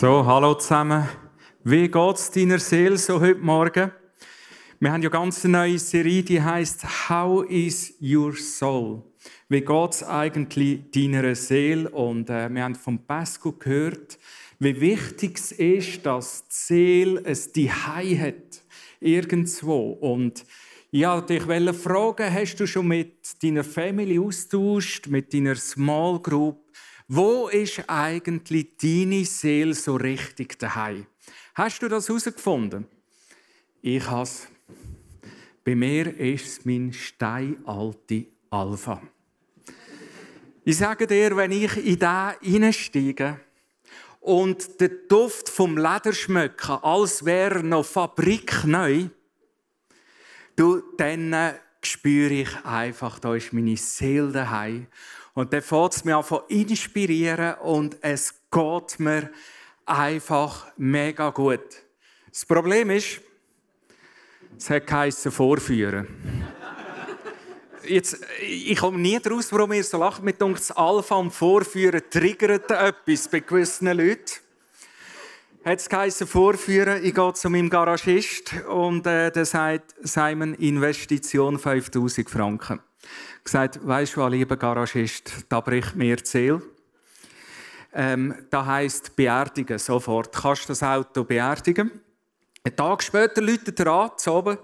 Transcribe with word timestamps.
So, 0.00 0.24
hallo 0.24 0.54
zusammen. 0.54 1.06
Wie 1.62 1.86
geht's 1.86 2.30
deiner 2.30 2.58
Seele 2.58 2.96
so 2.96 3.20
heute 3.20 3.38
Morgen? 3.38 3.92
Wir 4.78 4.92
haben 4.92 5.02
ja 5.02 5.10
ganz 5.10 5.44
eine 5.44 5.58
neue 5.58 5.78
Serie, 5.78 6.22
die 6.22 6.40
heißt 6.40 7.10
How 7.10 7.44
is 7.44 7.98
your 8.00 8.34
soul? 8.34 9.02
Wie 9.50 9.60
geht's 9.60 10.02
eigentlich 10.02 10.90
deiner 10.90 11.34
Seele? 11.34 11.90
Und 11.90 12.30
äh, 12.30 12.48
wir 12.48 12.64
haben 12.64 12.76
von 12.76 13.04
Pasco 13.06 13.52
gehört, 13.52 14.18
wie 14.58 14.80
wichtig 14.80 15.36
es 15.36 15.52
ist, 15.52 16.06
dass 16.06 16.48
die 16.48 16.54
Seele 16.54 17.20
es 17.26 17.52
die 17.52 17.70
hat 17.70 18.62
irgendwo. 19.00 19.90
Und 20.00 20.46
ja, 20.92 21.20
dich 21.20 21.46
wollte 21.46 21.74
fragen, 21.74 22.32
hast 22.32 22.56
du 22.56 22.66
schon 22.66 22.88
mit 22.88 23.42
deiner 23.42 23.64
Family 23.64 24.18
austauscht, 24.18 25.08
mit 25.08 25.34
deiner 25.34 25.56
Small 25.56 26.20
Group? 26.20 26.59
Wo 27.12 27.48
ist 27.48 27.82
eigentlich 27.88 28.76
deine 28.80 29.24
Seele 29.24 29.74
so 29.74 29.96
richtig 29.96 30.56
daheim? 30.60 31.06
Hast 31.56 31.82
du 31.82 31.88
das 31.88 32.08
herausgefunden? 32.08 32.86
Ich 33.82 34.08
has. 34.08 34.46
Bei 35.64 35.74
mir 35.74 36.16
ist 36.16 36.46
es 36.46 36.64
mein 36.64 36.92
steinalte 36.92 38.26
Alpha. 38.48 39.02
Ich 40.64 40.76
sage 40.76 41.08
dir, 41.08 41.36
wenn 41.36 41.50
ich 41.50 41.84
in 41.84 41.98
den 41.98 42.30
hineinsteige 42.42 43.40
und 44.20 44.80
der 44.80 44.90
Duft 45.08 45.48
vom 45.48 45.76
Leder 45.76 46.12
schmecke, 46.12 46.84
als 46.84 47.24
wäre 47.24 47.64
noch 47.64 47.86
fabrikneu, 47.86 49.08
du, 50.54 50.80
dann 50.96 51.56
spüre 51.82 52.34
ich 52.34 52.64
einfach, 52.64 53.18
da 53.18 53.34
ist 53.34 53.52
meine 53.52 53.76
Seele 53.76 54.30
daheim. 54.30 54.86
Und 55.40 55.54
dann 55.54 55.62
fängt 55.62 55.94
es 55.94 56.04
mich 56.04 56.14
an 56.14 56.22
zu 56.22 56.42
inspirieren 56.48 57.54
und 57.62 57.96
es 58.02 58.34
geht 58.50 59.00
mir 59.00 59.30
einfach 59.86 60.66
mega 60.76 61.30
gut. 61.30 61.64
Das 62.28 62.44
Problem 62.44 62.90
ist, 62.90 63.22
es 64.58 64.68
hat 64.68 64.86
geheissen 64.86 65.32
vorführen. 65.32 66.06
Jetzt, 67.88 68.18
ich 68.42 68.76
komme 68.76 68.98
nie 68.98 69.18
daraus, 69.18 69.50
warum 69.50 69.72
ihr 69.72 69.82
so 69.82 69.96
lacht. 69.96 70.22
Mit 70.22 70.42
uns 70.42 70.66
das 70.66 70.76
Alpha 70.76 71.14
und 71.14 71.30
Vorführen 71.30 72.02
triggert 72.10 72.70
etwas 72.70 73.26
bei 73.26 73.40
gewissen 73.40 73.86
Leuten. 73.96 74.40
Hat 75.64 75.78
es 75.78 75.88
geheissen 75.88 76.26
vorführen, 76.26 77.02
ich 77.02 77.14
gehe 77.14 77.32
zu 77.32 77.48
meinem 77.48 77.70
Garagist 77.70 78.52
und 78.68 79.06
äh, 79.06 79.32
der 79.32 79.46
sagt, 79.46 79.94
Simon, 80.02 80.52
Investition 80.56 81.58
5000 81.58 82.28
Franken 82.28 82.80
gesagt, 83.44 83.86
weißt 83.86 84.16
du, 84.16 84.26
lieber 84.28 84.56
Garagist, 84.56 85.44
da 85.48 85.60
bricht 85.60 85.96
mir 85.96 86.16
die 86.16 86.26
Seele. 86.26 86.62
Ähm, 87.92 88.34
das 88.50 88.66
heisst 88.66 89.16
beerdigen, 89.16 89.78
sofort. 89.78 90.34
Du 90.34 90.40
kannst 90.40 90.68
das 90.70 90.82
Auto 90.82 91.24
beerdigen. 91.24 91.90
Einen 92.62 92.76
Tag 92.76 93.02
später 93.02 93.40
läutet 93.40 93.80
er 93.80 93.86
an, 93.88 94.10
zu 94.16 94.32
oben, 94.32 94.58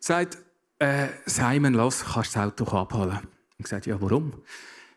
sagt, 0.00 0.38
äh, 0.78 1.08
Simon, 1.26 1.74
los, 1.74 2.04
kannst 2.04 2.34
du 2.34 2.38
das 2.38 2.46
Auto 2.46 2.76
abholen? 2.76 3.18
Ich 3.58 3.64
gesagt, 3.64 3.86
ja, 3.86 4.00
warum? 4.00 4.32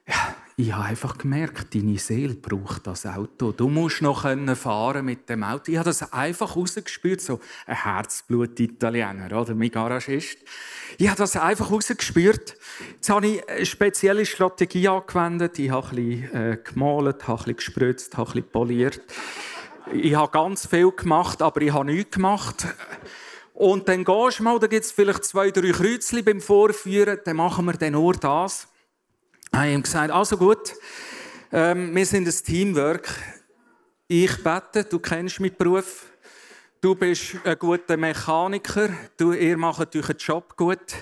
Ja, 0.07 0.35
ich 0.59 0.73
habe 0.73 0.85
einfach 0.85 1.19
gemerkt, 1.19 1.75
deine 1.75 1.99
Seele 1.99 2.33
braucht 2.33 2.87
das 2.87 3.05
Auto. 3.05 3.51
Du 3.51 3.69
musst 3.69 4.01
noch 4.01 4.25
fahren 4.55 5.05
mit 5.05 5.29
dem 5.29 5.43
Auto. 5.43 5.71
Ich 5.71 5.77
habe 5.77 5.85
das 5.85 6.11
einfach 6.11 6.55
rausgespürt, 6.55 7.21
so 7.21 7.39
ein 7.67 7.75
Herzblut-Italiener, 7.75 9.39
oder 9.39 9.53
mein 9.53 9.69
Garagist. 9.69 10.39
Ich 10.97 11.09
habe 11.09 11.17
das 11.19 11.35
einfach 11.35 11.69
rausgespürt. 11.69 12.55
Jetzt 12.95 13.07
habe 13.07 13.27
ich 13.27 13.47
eine 13.47 13.67
spezielle 13.67 14.25
Strategie 14.25 14.87
angewendet. 14.87 15.59
Ich 15.59 15.69
habe 15.69 15.89
ein 15.89 15.95
bisschen 15.95 16.35
äh, 16.35 16.57
gemalt, 16.63 17.27
habe 17.27 17.33
ein 17.33 17.37
bisschen 17.37 17.55
gespritzt, 17.57 18.17
habe 18.17 18.27
ein 18.27 18.33
bisschen 18.33 18.49
poliert. 18.49 19.01
Ich 19.93 20.15
habe 20.15 20.31
ganz 20.31 20.65
viel 20.65 20.89
gemacht, 20.89 21.43
aber 21.43 21.61
ich 21.61 21.71
habe 21.71 21.85
nichts 21.85 22.15
gemacht. 22.15 22.65
Und 23.53 23.87
dann 23.87 24.03
gehst 24.03 24.39
du 24.39 24.43
mal, 24.43 24.57
da 24.57 24.65
gibt 24.65 24.85
es 24.85 24.91
vielleicht 24.91 25.23
zwei, 25.23 25.51
drei 25.51 25.69
Kreuzchen 25.69 26.25
beim 26.25 26.41
Vorführen, 26.41 27.19
dann 27.23 27.35
machen 27.35 27.65
wir 27.65 27.73
dann 27.73 27.93
nur 27.93 28.13
das 28.13 28.67
habe 29.53 29.69
ihm 29.69 29.83
gesagt, 29.83 30.11
also 30.11 30.37
gut, 30.37 30.73
ähm, 31.51 31.95
wir 31.95 32.05
sind 32.05 32.27
ein 32.27 32.33
Teamwork. 32.33 33.09
Ich 34.07 34.43
bete, 34.43 34.83
du 34.83 34.99
kennst 34.99 35.39
meinen 35.39 35.55
Beruf. 35.55 36.05
Du 36.81 36.95
bist 36.95 37.35
ein 37.43 37.57
guter 37.57 37.97
Mechaniker. 37.97 38.89
Du, 39.17 39.33
ihr 39.33 39.57
macht 39.57 39.95
euren 39.95 40.17
Job 40.17 40.55
gut. 40.55 40.95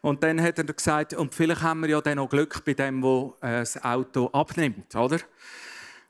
Und 0.00 0.22
dann 0.22 0.42
hat 0.42 0.58
er 0.58 0.64
gesagt, 0.64 1.14
und 1.14 1.34
vielleicht 1.34 1.62
haben 1.62 1.80
wir 1.80 1.88
ja 1.88 2.00
dann 2.00 2.16
noch 2.16 2.28
Glück 2.28 2.64
bei 2.64 2.74
dem, 2.74 3.00
der 3.00 3.32
äh, 3.40 3.60
das 3.60 3.82
Auto 3.82 4.26
abnimmt, 4.32 4.94
oder? 4.94 5.18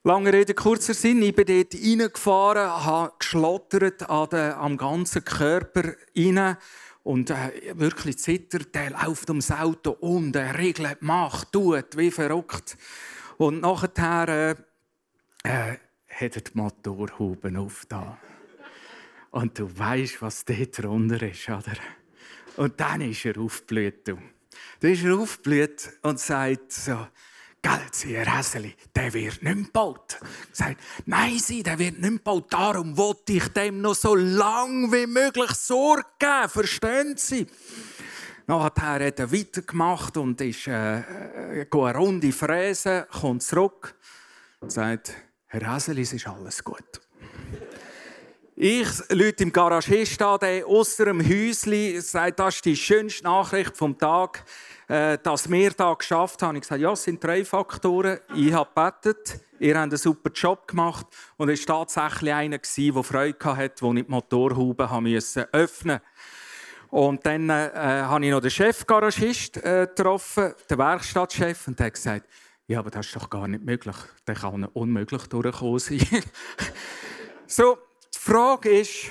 Lange 0.02 0.32
Rede, 0.32 0.52
kurzer 0.52 0.94
Sinn. 0.94 1.22
Ich 1.22 1.34
bin 1.34 1.46
dort 1.46 1.74
reingefahren, 1.74 2.84
habe 2.84 3.12
geschlottert 3.18 4.08
am 4.08 4.76
ganzen 4.76 5.24
Körper 5.24 5.94
rein 6.16 6.56
und 7.04 7.30
äh, 7.30 7.78
wirklich 7.78 8.18
zittert, 8.18 8.74
der 8.74 8.90
läuft 8.90 9.28
ums 9.28 9.50
Auto 9.50 9.92
und 9.92 10.34
er 10.34 10.58
regelt, 10.58 11.02
macht, 11.02 11.52
tut, 11.52 11.96
wie 11.96 12.10
verrückt. 12.10 12.76
Und 13.36 13.60
nachher 13.60 14.28
äh, 14.28 14.54
äh, 15.44 15.76
hat 16.08 16.36
er 16.36 16.40
die 16.40 16.50
Motorhuben 16.54 17.56
auf 17.56 17.84
da. 17.88 18.18
Und 19.30 19.58
du 19.58 19.78
weißt, 19.78 20.22
was 20.22 20.44
dort 20.44 20.82
drunter 20.82 21.22
ist, 21.22 21.48
oder? 21.48 21.76
Und 22.56 22.80
dann 22.80 23.00
ist 23.02 23.24
er 23.24 23.38
aufgeblüht. 23.38 24.08
Dann 24.08 24.90
ist 24.90 25.04
er 25.04 25.18
aufgeblüht 25.18 25.90
und 26.02 26.18
sagt 26.18 26.72
so, 26.72 27.06
Gell, 27.64 27.80
Herr 28.12 28.36
Häseli, 28.36 28.74
der 28.94 29.14
wird 29.14 29.42
nicht 29.42 29.64
gebaut. 29.64 30.18
Sagt, 30.52 30.78
nein, 31.06 31.38
sie, 31.38 31.62
der 31.62 31.78
wird 31.78 31.98
nicht 31.98 32.18
gebaut. 32.18 32.52
Darum 32.52 32.94
wollte 32.94 33.32
ich 33.32 33.48
dem 33.48 33.80
noch 33.80 33.94
so 33.94 34.14
lang 34.14 34.92
wie 34.92 35.06
möglich 35.06 35.50
Sorge 35.52 36.04
geben. 36.18 36.48
Verstehen 36.50 37.16
Sie? 37.16 37.46
Nachher 38.46 39.06
hat 39.06 39.18
er 39.18 39.32
weitergemacht 39.32 40.18
und 40.18 40.42
ist 40.42 40.66
äh, 40.66 40.98
äh 40.98 41.66
eine 41.72 41.94
Runde 41.94 42.32
fräsen, 42.32 43.04
kommt 43.08 43.42
zurück 43.42 43.94
und 44.60 44.70
sagt, 44.70 45.14
Herr 45.46 45.74
Häseli, 45.74 46.02
es 46.02 46.12
ist 46.12 46.26
alles 46.26 46.62
gut. 46.62 47.00
Ich 48.56 48.88
Leute 49.08 49.42
im 49.42 49.52
Garagist 49.52 50.20
an, 50.20 50.38
der 50.40 50.66
ausser 50.66 51.06
dem 51.06 51.26
Häuschen 51.26 51.98
sagt, 52.02 52.40
das 52.40 52.56
ist 52.56 52.64
die 52.66 52.76
schönste 52.76 53.24
Nachricht 53.24 53.74
vom 53.74 53.96
Tag. 53.96 54.44
Äh, 54.86 55.18
dass 55.22 55.50
wir 55.50 55.70
da 55.70 55.94
geschafft 55.94 56.42
haben. 56.42 56.56
Ich 56.56 56.62
gesagt, 56.62 56.80
ja, 56.80 56.92
es 56.92 57.04
sind 57.04 57.22
drei 57.22 57.44
Faktoren. 57.44 58.18
Ich 58.34 58.52
habe 58.52 58.68
gebetet, 58.74 59.40
ihr 59.58 59.74
habt 59.76 59.84
einen 59.84 59.96
super 59.96 60.30
Job 60.30 60.68
gemacht 60.68 61.06
und 61.38 61.48
es 61.48 61.66
war 61.66 61.86
tatsächlich 61.86 62.34
einer, 62.34 62.58
der 62.58 63.02
Freude 63.02 63.38
hatte, 63.44 63.74
der 63.80 63.92
nicht 63.94 64.08
die 64.08 64.10
Motorhaube 64.10 64.84
öffnen 65.52 66.00
musste. 66.00 66.02
Und 66.90 67.26
dann 67.26 67.50
äh, 67.50 67.70
habe 67.74 68.24
ich 68.24 68.30
noch 68.30 68.40
den 68.40 68.50
Chefgaragist 68.50 69.56
äh, 69.56 69.88
getroffen, 69.88 70.52
den 70.70 70.78
Werkstattchef, 70.78 71.66
und 71.66 71.78
der 71.78 71.86
hat 71.86 71.94
gesagt, 71.94 72.28
ja, 72.66 72.78
aber 72.78 72.90
das 72.90 73.06
ist 73.06 73.16
doch 73.16 73.28
gar 73.28 73.48
nicht 73.48 73.64
möglich. 73.64 73.96
Der 74.26 74.34
kann 74.34 74.64
unmöglich 74.64 75.26
durchkommen 75.26 75.78
sein. 75.80 75.98
so, 77.46 77.78
die 78.14 78.18
Frage 78.18 78.80
ist, 78.80 79.10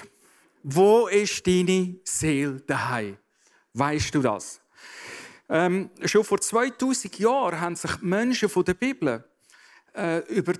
wo 0.64 1.08
ist 1.08 1.46
deine 1.46 1.96
Seele 2.06 2.62
daheim? 2.62 3.18
Weißt 3.74 4.16
du 4.16 4.22
das? 4.22 4.62
Ähm, 5.50 5.90
schon 6.06 6.24
vor 6.24 6.40
2000 6.40 7.19
Jahren 7.19 7.60
haben 7.60 7.75
sich 7.75 7.92
die 7.95 8.06
Menschen 8.06 8.50
von 8.50 8.63
der 8.63 8.74
Bibel 8.75 9.24
äh, 9.95 10.19
über, 10.34 10.54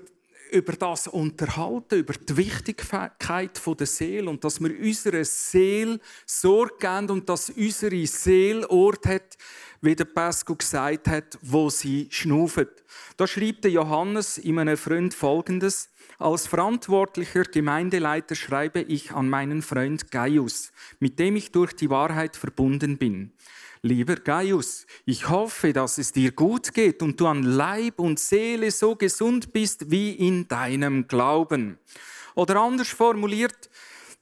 über 0.52 0.72
das 0.74 1.08
unterhalten, 1.08 1.98
über 1.98 2.12
die 2.12 2.36
Wichtigkeit 2.36 3.58
von 3.58 3.76
der 3.76 3.86
Seele 3.86 4.28
und 4.30 4.44
dass 4.44 4.60
wir 4.60 4.78
unserer 4.78 5.24
Seele 5.24 5.98
Sorge 6.26 6.76
geben 6.78 7.10
und 7.10 7.28
dass 7.28 7.50
unsere 7.50 8.06
Seele 8.06 8.68
Ort 8.70 9.06
hat, 9.06 9.36
wie 9.80 9.96
der 9.96 10.04
Pascal 10.04 10.56
gesagt 10.56 11.08
hat, 11.08 11.38
wo 11.42 11.70
sie 11.70 12.08
schnuft. 12.10 12.68
Da 13.16 13.26
schreibt 13.26 13.64
Johannes 13.64 14.38
in 14.38 14.58
einem 14.58 14.76
Freund 14.76 15.14
Folgendes. 15.14 15.90
Als 16.18 16.46
verantwortlicher 16.46 17.42
Gemeindeleiter 17.42 18.34
schreibe 18.34 18.80
ich 18.80 19.12
an 19.12 19.28
meinen 19.28 19.62
Freund 19.62 20.10
Gaius, 20.10 20.72
mit 21.00 21.18
dem 21.18 21.36
ich 21.36 21.52
durch 21.52 21.72
die 21.74 21.90
Wahrheit 21.90 22.36
verbunden 22.36 22.96
bin. 22.98 23.32
Lieber 23.84 24.14
Gaius, 24.16 24.86
ich 25.04 25.28
hoffe, 25.28 25.74
dass 25.74 25.98
es 25.98 26.10
dir 26.10 26.32
gut 26.32 26.72
geht 26.72 27.02
und 27.02 27.20
du 27.20 27.26
an 27.26 27.42
Leib 27.42 27.98
und 28.00 28.18
Seele 28.18 28.70
so 28.70 28.96
gesund 28.96 29.52
bist 29.52 29.90
wie 29.90 30.12
in 30.12 30.48
deinem 30.48 31.06
Glauben. 31.06 31.78
Oder 32.34 32.62
anders 32.62 32.88
formuliert, 32.88 33.68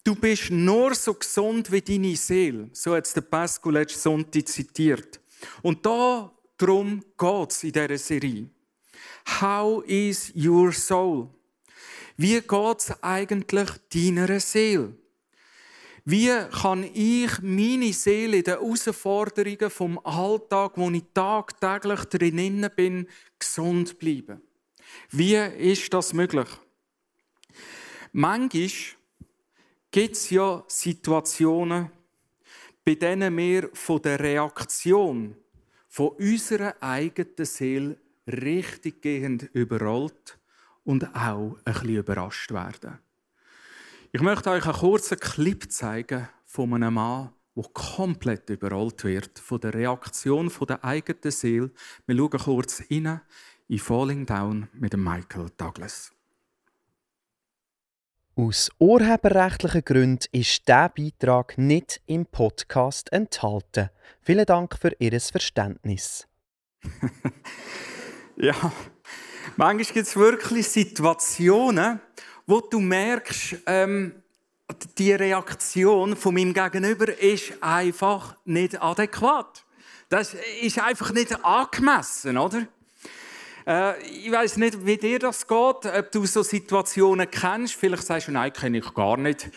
du 0.03 0.17
bist 0.17 0.51
nur 0.51 0.97
so 0.97 1.15
gesund 1.15 1.71
wie 1.71 1.81
deine 1.81 2.17
Seele. 2.17 2.71
So 2.73 2.97
hat 2.97 3.07
es 3.07 3.15
der 3.15 3.21
Pascal 3.21 3.75
letzten 3.75 4.01
Sonntag 4.01 4.49
zitiert. 4.49 5.21
Und 5.63 5.87
da 5.87 6.33
darum 6.57 7.05
geht 7.17 7.51
es 7.53 7.63
in 7.63 7.71
dieser 7.71 7.99
Serie. 7.99 8.51
How 9.41 9.85
is 9.87 10.33
your 10.35 10.73
soul? 10.73 11.29
Wie 12.17 12.41
geht 12.41 12.79
es 12.79 13.01
eigentlich 13.01 13.71
deiner 13.95 14.41
Seele? 14.41 14.97
Wie 16.05 16.33
kann 16.51 16.83
ich 16.83 17.31
meine 17.43 17.93
Seele 17.93 18.39
in 18.39 18.45
den 18.45 18.55
Herausforderungen 18.55 19.71
vom 19.71 19.99
Alltag, 20.05 20.73
wo 20.75 20.91
ich 20.91 21.05
tagtäglich 21.15 22.01
drinnen 22.07 22.69
bin, 22.75 23.07
gesund 23.39 23.99
bleiben? 24.01 24.43
Wie 25.11 25.37
ist 25.37 25.95
das 25.95 26.13
möglich? 26.13 26.49
Manchmal 28.13 28.69
gibt 29.93 30.17
es 30.17 30.31
ja 30.31 30.65
Situationen, 30.67 31.91
bei 32.85 32.97
denen 32.97 33.37
wir 33.37 33.71
von 33.73 34.03
der 34.03 34.19
Reaktion 34.19 35.37
von 35.89 36.09
unserer 36.19 36.75
eigenen 36.81 37.45
Seele 37.45 37.97
richtig 38.27 39.03
gehend 39.03 39.51
überrollt 39.53 40.39
und 40.85 41.15
auch 41.15 41.57
ein 41.65 41.75
bisschen 41.75 41.97
überrascht 41.97 42.51
werden. 42.51 42.99
Ich 44.15 44.21
möchte 44.21 44.51
euch 44.51 44.67
einen 44.67 44.75
kurzen 44.75 45.19
Clip 45.19 45.73
zeigen 45.73 46.29
von 46.45 46.75
einem 46.75 46.93
Mann, 46.93 47.31
der 47.57 47.65
komplett 47.73 48.51
überrollt 48.51 49.05
wird 49.05 49.39
von 49.39 49.59
der 49.59 49.73
Reaktion 49.73 50.51
von 50.51 50.67
der 50.67 50.85
eigenen 50.85 51.31
Seele. 51.31 51.71
Wir 52.05 52.17
schauen 52.19 52.31
kurz 52.31 52.83
rein 52.91 53.23
in 53.69 53.79
Falling 53.79 54.27
Down 54.27 54.69
mit 54.75 54.95
Michael 54.99 55.47
Douglas. 55.57 56.13
Aus 58.35 58.71
urheberrechtlichen 58.79 59.83
Gründen 59.83 60.27
ist 60.33 60.69
dieser 60.69 60.91
Beitrag 60.91 61.57
nicht 61.57 62.03
im 62.05 62.27
Podcast 62.27 63.11
enthalten. 63.15 63.89
Vielen 64.21 64.45
Dank 64.45 64.77
für 64.79 64.95
Ihr 64.99 65.19
Verständnis. 65.23 66.29
ja, 68.37 68.73
manchmal 69.57 69.77
gibt 69.95 70.07
es 70.07 70.17
wirklich 70.17 70.69
Situationen, 70.69 71.99
wo 72.53 72.61
du 72.61 72.81
merkst, 72.81 73.57
ähm, 73.65 74.13
die 74.99 75.15
Reaktion 75.15 76.15
von 76.15 76.35
meinem 76.35 76.53
Gegenüber 76.53 77.19
ist 77.19 77.55
einfach 77.63 78.37
nicht 78.45 78.83
adäquat. 78.83 79.65
Das 80.11 80.37
ist 80.61 80.79
einfach 80.79 81.13
nicht 81.13 81.43
angemessen, 81.43 82.37
oder? 82.37 82.67
Äh, 83.67 84.03
ich 84.03 84.31
weiß 84.31 84.59
nicht, 84.59 84.85
wie 84.85 84.99
dir 84.99 85.19
das 85.19 85.47
geht, 85.47 85.57
ob 85.57 86.13
du 86.13 86.27
so 86.27 86.43
Situationen 86.43 87.31
kennst. 87.31 87.75
Vielleicht 87.75 88.03
sagst 88.03 88.29
du, 88.29 88.33
nein, 88.33 88.53
kenne 88.53 88.79
ich 88.81 88.93
gar 88.93 89.17
nicht. 89.17 89.49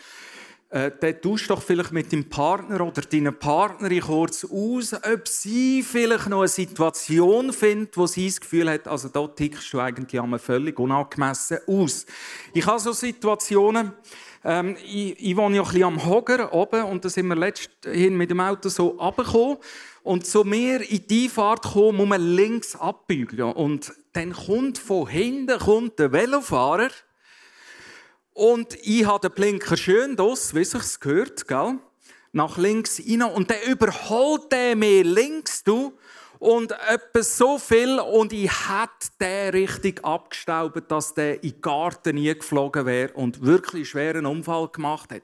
Äh, 0.69 0.91
dann 0.99 1.21
tausch 1.21 1.47
doch 1.47 1.61
vielleicht 1.61 1.91
mit 1.91 2.11
deinem 2.11 2.27
Partner 2.27 2.81
oder 2.81 3.01
deiner 3.01 3.31
Partnerin 3.31 4.01
kurz 4.01 4.43
aus, 4.43 4.93
ob 4.93 5.27
sie 5.27 5.83
vielleicht 5.83 6.27
noch 6.27 6.39
eine 6.39 6.47
Situation 6.47 7.53
findet, 7.53 7.95
wo 7.95 8.07
sie 8.07 8.27
das 8.27 8.41
Gefühl 8.41 8.69
hat, 8.71 8.87
also 8.87 9.09
da 9.09 9.27
tickst 9.27 9.71
du 9.71 9.79
eigentlich 9.79 10.19
einmal 10.19 10.39
völlig 10.39 10.79
unangemessen 10.79 11.59
aus. 11.67 12.07
Ich 12.51 12.65
habe 12.65 12.79
so 12.79 12.93
Situationen, 12.93 13.93
ähm, 14.43 14.75
ich, 14.83 15.19
ich 15.19 15.37
wohne 15.37 15.57
ja 15.57 15.61
ein 15.61 15.67
bisschen 15.67 15.83
am 15.83 16.05
Hogger 16.05 16.51
oben 16.51 16.83
und 16.83 17.05
da 17.05 17.09
sind 17.09 17.27
wir 17.27 17.35
letzthin 17.35 18.17
mit 18.17 18.31
dem 18.31 18.39
Auto 18.39 18.69
so 18.69 18.87
runtergekommen. 18.87 19.57
Und 20.01 20.27
so 20.27 20.43
mehr 20.43 20.87
in 20.87 21.07
die 21.07 21.29
Fahrt 21.29 21.63
kommen, 21.63 21.97
muss 21.97 22.07
man 22.07 22.21
links 22.21 22.75
abbiegen. 22.75 23.41
Und 23.53 23.91
dann 24.13 24.33
kommt 24.33 24.77
von 24.77 25.07
hinten 25.07 25.57
kommt 25.57 25.97
der 25.97 26.11
Velofahrer 26.11 26.89
und 28.35 28.75
ich 28.83 29.05
habe 29.05 29.27
den 29.27 29.33
Blinker 29.33 29.77
schön 29.77 30.15
das, 30.15 30.53
wie 30.53 30.63
sich's 30.63 30.99
gehört, 30.99 31.47
gell? 31.47 31.79
nach 32.35 32.57
links 32.57 32.99
rein. 32.99 33.23
Und 33.23 33.49
der 33.49 33.65
überholt 33.65 34.51
der 34.51 34.75
mir 34.75 35.03
links, 35.03 35.63
du. 35.63 35.93
Und 36.37 36.73
etwa 36.89 37.23
so 37.23 37.57
viel. 37.57 37.97
Und 37.97 38.33
ich 38.33 38.51
hätte 38.51 39.07
den 39.21 39.49
richtig 39.51 40.03
abgestaubt, 40.03 40.91
dass 40.91 41.13
der 41.13 41.41
in 41.43 41.51
den 41.51 41.61
Garten 41.61 42.15
nie 42.15 42.35
geflogen 42.35 42.85
wäre 42.85 43.13
und 43.13 43.41
wirklich 43.41 43.89
schweren 43.89 44.25
Unfall 44.25 44.67
gemacht 44.67 45.11
hat. 45.13 45.23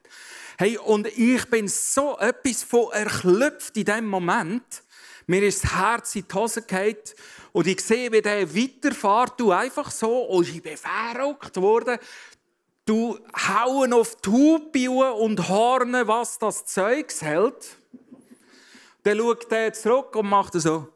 Hey, 0.58 0.78
und 0.78 1.08
ich 1.18 1.46
bin 1.50 1.68
so 1.68 2.18
etwas 2.18 2.64
von 2.64 2.94
erklüpft 2.94 3.76
in 3.76 3.86
dem 3.86 4.08
Moment. 4.08 4.84
Mir 5.28 5.44
ist 5.44 5.66
das 5.66 5.76
Herz 5.76 6.16
in 6.16 6.26
die 6.28 6.34
Hose 6.34 6.62
gefallen. 6.62 6.96
Und 7.52 7.68
ich 7.68 7.82
sehe, 7.82 8.12
wie 8.12 8.22
der 8.22 8.56
weiterfährt, 8.56 9.38
du 9.38 9.52
einfach 9.52 9.92
so. 9.92 10.20
Und 10.24 10.48
ich 10.48 10.64
bin 10.64 10.78
verrückt 10.78 11.58
worden 11.58 12.00
du 12.86 13.20
hauen 13.36 13.94
auf 13.94 14.16
die 14.18 14.30
Hupe 14.30 15.14
und 15.14 15.50
hornen, 15.50 16.08
was 16.08 16.38
das 16.40 16.66
Zeug 16.66 17.12
hält. 17.20 17.78
Dann 19.04 19.18
schaut 19.18 19.52
er 19.52 19.74
zurück 19.74 20.16
und 20.16 20.30
macht 20.30 20.54
so. 20.54 20.88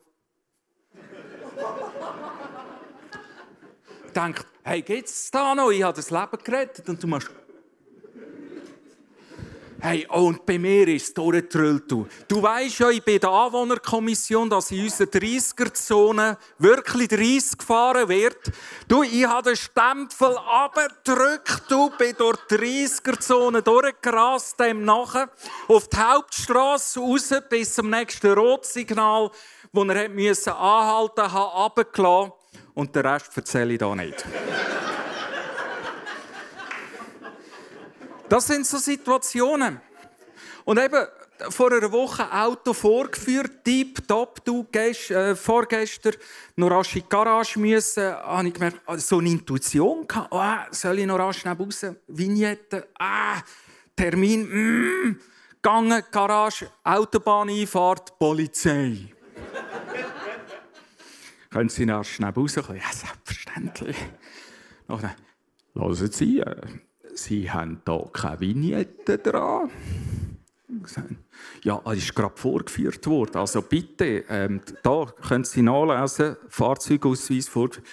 Denkt, 4.16 4.46
hey, 4.64 4.82
geht's 4.82 5.30
da 5.32 5.56
noch? 5.56 5.72
Ich 5.72 5.84
habe 5.84 5.96
das 5.96 6.12
Leben 6.12 6.38
gerettet. 6.44 6.88
Und 6.88 7.02
du 7.02 7.08
machst. 7.08 7.32
Hey, 9.80 10.08
und 10.10 10.46
bei 10.46 10.58
mir 10.58 10.88
ist 10.88 11.08
es 11.08 11.14
durchgetrüllt. 11.14 11.92
Du, 11.92 12.08
du 12.28 12.42
weißt 12.42 12.80
ja, 12.80 12.90
ich 12.90 13.04
bin 13.04 13.20
der 13.20 13.30
Anwohnerkommission, 13.30 14.50
dass 14.50 14.72
in 14.72 14.84
unserer 14.84 15.08
30er-Zone 15.08 16.38
wirklich 16.58 17.10
30 17.10 17.58
gefahren 17.58 18.08
wird. 18.08 18.52
Du, 18.88 19.04
ich 19.04 19.26
habe 19.26 19.50
den 19.50 19.56
Stempel 19.58 20.38
abgedrückt, 20.38 21.64
du, 21.68 21.92
bin 21.98 22.16
durch 22.18 22.38
die 22.50 22.56
30er-Zone 22.56 23.62
durchgerast, 23.62 24.60
dem 24.60 24.86
nachher, 24.86 25.30
auf 25.68 25.90
die 25.90 25.98
Hauptstraße 25.98 27.00
raus 27.00 27.34
bis 27.50 27.74
zum 27.76 27.90
nächsten 27.90 28.34
Rotsignal, 28.34 29.30
wo 29.74 29.84
er 29.84 29.90
anhalten 29.90 30.16
musste, 30.16 30.52
runtergelassen. 30.52 32.32
Und 32.74 32.96
den 32.96 33.06
Rest 33.06 33.36
erzähle 33.36 33.74
ich 33.74 33.80
hier 33.80 33.96
nicht. 33.96 34.26
Das 38.30 38.48
sind 38.48 38.66
so 38.66 38.78
Situationen. 38.78 39.82
Und 40.64 40.80
eben, 40.80 41.06
vor 41.50 41.72
einer 41.72 41.92
Woche 41.92 42.32
Auto 42.32 42.74
vorgeführt, 42.74 43.66
deep 43.66 44.08
top, 44.08 44.44
du 44.46 44.64
gehst, 44.64 45.12
äh, 45.12 45.36
vorgestern 45.36 46.16
noch 46.56 46.72
rasch 46.72 46.96
in 46.96 47.04
die 47.04 47.10
Garage 47.10 47.60
müssen, 47.60 48.04
habe 48.04 48.48
ich 48.48 48.54
gemerkt, 48.54 48.82
ah, 48.86 48.98
so 48.98 49.20
eine 49.20 49.30
Intuition 49.30 50.08
gehabt, 50.08 50.30
oh, 50.32 50.72
soll 50.72 51.00
ich 51.00 51.06
noch 51.06 51.20
rasch 51.20 51.40
schnell 51.40 51.56
raus, 51.56 51.86
Vignette, 52.08 52.88
ah, 52.98 53.42
Termin, 53.96 54.44
mm, 54.44 55.20
gegangen, 55.62 56.04
Garage, 56.10 56.70
Autobahneinfahrt, 56.84 58.18
Polizei. 58.18 59.14
Können 61.50 61.70
Sie 61.70 61.86
noch 61.86 62.04
schnell 62.04 62.32
rauskommen? 62.32 62.82
Ja, 62.82 62.92
selbstverständlich. 62.92 63.98
Nachher, 64.88 65.16
hören 65.74 66.12
Sie, 66.12 66.44
Sie 67.16 67.50
haben 67.50 67.82
hier 67.86 68.10
keine 68.12 68.40
Vignette 68.40 69.18
dran. 69.18 69.72
Ja, 71.64 71.82
es 71.86 71.98
ist 71.98 72.16
gerade 72.16 72.36
vorgeführt 72.36 73.08
worden. 73.08 73.38
Also 73.38 73.62
bitte, 73.62 74.26
ähm, 74.30 74.62
da 74.84 75.06
können 75.28 75.46
Sie 75.46 75.62
nachlesen, 75.62 76.36
Fahrzeugausweis 76.50 77.48
vorgeführt. 77.48 77.88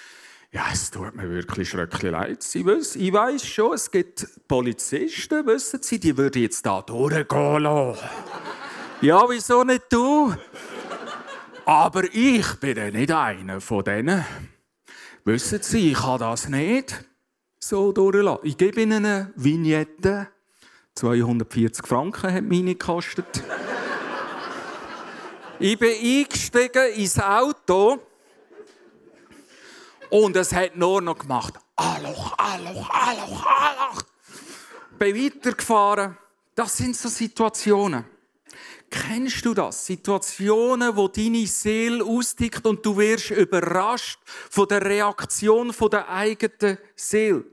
Ja, 0.51 0.65
es 0.71 0.91
tut 0.91 1.15
mir 1.15 1.29
wirklich 1.29 1.69
schrecklich 1.69 2.11
leid. 2.11 2.43
Sie 2.43 2.63
wissen, 2.65 3.01
ich 3.01 3.11
weiß 3.11 3.43
schon, 3.43 3.73
es 3.73 3.89
gibt 3.89 4.27
Polizisten, 4.47 5.47
wissen 5.47 5.81
Sie, 5.81 5.99
die 5.99 6.15
würden 6.15 6.43
jetzt 6.43 6.63
da 6.65 6.81
durchgehen 6.81 7.63
lassen. 7.63 8.03
ja, 9.01 9.23
wieso 9.27 9.63
nicht 9.63 9.85
du? 9.89 10.35
Aber 11.65 12.03
ich 12.13 12.53
bin 12.59 12.77
ja 12.77 12.91
nicht 12.91 13.11
einer 13.11 13.61
von 13.61 13.83
denen. 13.83 14.23
Wissen 15.23 15.63
Sie, 15.63 15.91
ich 15.91 15.97
kann 15.97 16.19
das 16.19 16.49
nicht 16.49 17.03
so 17.67 17.91
durchlassen. 17.91 18.39
Ich 18.43 18.57
gebe 18.57 18.81
Ihnen 18.81 19.05
eine 19.05 19.33
Vignette. 19.35 20.29
240 20.95 21.87
Franken 21.87 22.31
hat 22.33 22.43
meine 22.43 22.75
gekostet. 22.75 23.25
ich 25.59 25.77
bin 25.79 25.89
eingestiegen 25.89 26.93
ins 26.95 27.19
Auto 27.19 27.99
und 30.09 30.35
es 30.35 30.53
hat 30.53 30.75
nur 30.75 31.01
noch 31.01 31.17
gemacht. 31.17 31.55
Aloch, 31.75 32.37
Aloch, 32.37 32.89
Aloch, 32.89 33.45
Aloch. 33.45 34.03
Bin 34.99 35.15
weitergefahren. 35.15 36.17
Das 36.53 36.77
sind 36.77 36.95
so 36.95 37.09
Situationen. 37.09 38.05
Kennst 38.93 39.43
du 39.43 39.55
das? 39.55 39.87
Situationen, 39.87 40.95
wo 40.95 41.07
deine 41.07 41.47
Seele 41.47 42.03
austickt 42.03 42.63
und 42.67 42.85
du 42.85 42.95
wirst 42.95 43.31
überrascht 43.31 44.19
von 44.51 44.67
der 44.67 44.85
Reaktion 44.85 45.73
der 45.91 46.07
eigenen 46.07 46.77
Seele. 46.95 47.43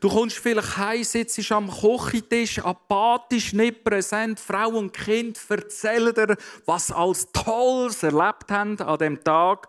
Du 0.00 0.08
kommst 0.08 0.38
vielleicht 0.38 0.78
heim, 0.78 1.04
sitzt 1.04 1.52
am 1.52 1.68
Kochentisch, 1.68 2.58
apathisch, 2.60 3.52
nicht 3.52 3.84
präsent. 3.84 4.40
Frau 4.40 4.70
und 4.78 4.94
Kind 4.94 5.38
erzählen 5.50 6.14
dir, 6.14 6.38
was 6.64 6.86
sie 6.86 6.96
als 6.96 7.30
Tolles 7.32 8.02
erlebt 8.02 8.50
haben 8.50 8.80
an 8.80 8.98
dem 8.98 9.22
Tag. 9.22 9.68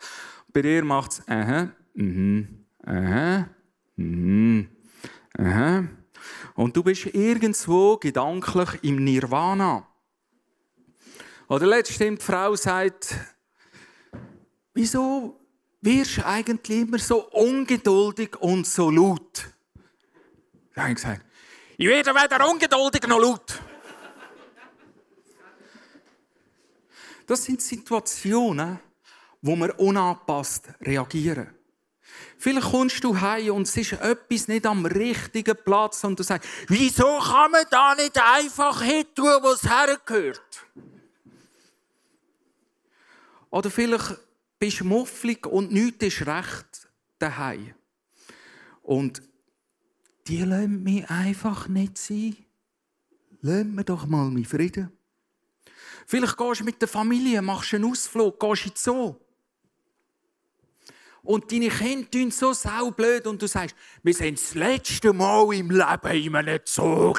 Bei 0.53 0.61
dir 0.61 0.85
macht 0.85 1.11
es, 1.11 1.27
aha, 1.27 1.69
mhm, 1.95 2.65
aha, 2.85 3.49
mhm, 3.97 4.69
aha. 5.37 5.83
Und 6.55 6.77
du 6.77 6.83
bist 6.83 7.07
irgendwo 7.07 7.97
gedanklich 7.97 8.69
im 8.83 9.03
Nirvana. 9.03 9.88
Oder 11.49 11.65
letztens 11.65 11.97
die 11.97 12.23
Frau 12.23 12.55
sagt, 12.55 13.15
wieso 14.75 15.39
wirst 15.81 16.17
du 16.17 16.25
eigentlich 16.27 16.81
immer 16.81 16.99
so 16.99 17.27
ungeduldig 17.31 18.35
und 18.39 18.67
so 18.67 18.91
laut? 18.91 19.51
Da 20.75 20.83
habe 20.83 20.91
ich 20.91 20.97
gesagt, 20.97 21.25
ich 21.75 21.87
werde 21.87 22.13
weder 22.13 22.47
ungeduldig 22.47 23.07
noch 23.07 23.19
laut. 23.19 23.59
Das 27.25 27.43
sind 27.43 27.61
Situationen, 27.63 28.79
wo 29.41 29.55
wir 29.55 29.79
unangepasst 29.79 30.69
reagieren. 30.81 31.55
Vielleicht 32.37 32.69
kommst 32.69 33.03
du 33.03 33.19
heim 33.19 33.53
und 33.55 33.67
es 33.67 33.75
ist 33.75 33.93
etwas 33.93 34.47
nicht 34.47 34.67
am 34.67 34.85
richtigen 34.85 35.57
Platz 35.65 36.03
und 36.03 36.19
du 36.19 36.23
sagst, 36.23 36.47
wieso 36.67 37.17
kann 37.17 37.51
man 37.51 37.65
da 37.71 37.95
nicht 37.95 38.21
einfach 38.21 38.83
hin 38.83 39.05
tun, 39.15 39.39
wo 39.41 39.51
es 39.51 39.63
hergehört? 39.63 40.67
Oder 43.49 43.69
vielleicht 43.71 44.17
bist 44.59 44.81
du 44.81 44.85
mufflig 44.85 45.45
und 45.45 45.71
nichts 45.71 46.05
ist 46.05 46.27
recht 46.27 46.89
daheim. 47.17 47.73
Und 48.81 49.21
die 50.27 50.43
lassen 50.43 50.83
mich 50.83 51.09
einfach 51.09 51.67
nicht 51.67 51.97
sein. 51.97 52.35
Lass 53.41 53.65
mir 53.65 53.83
doch 53.83 54.05
mal 54.05 54.29
meinen 54.29 54.45
Frieden. 54.45 54.91
Vielleicht 56.05 56.37
gehst 56.37 56.61
du 56.61 56.65
mit 56.65 56.81
der 56.81 56.87
Familie, 56.87 57.41
machst 57.41 57.73
einen 57.73 57.85
Ausflug, 57.85 58.39
gehst 58.39 58.65
in 58.65 58.71
Zoo. 58.75 59.15
Und 61.21 61.51
deine 61.51 61.69
Kinder 61.69 62.09
tun 62.09 62.31
so 62.31 62.53
saublöd 62.53 63.27
und 63.27 63.41
du 63.41 63.47
sagst, 63.47 63.75
wir 64.01 64.13
sind 64.13 64.39
das 64.39 64.55
letzte 64.55 65.13
Mal 65.13 65.53
im 65.53 65.69
Leben 65.69 66.11
in 66.11 66.35
einem 66.35 66.59
Zoo. 66.65 67.13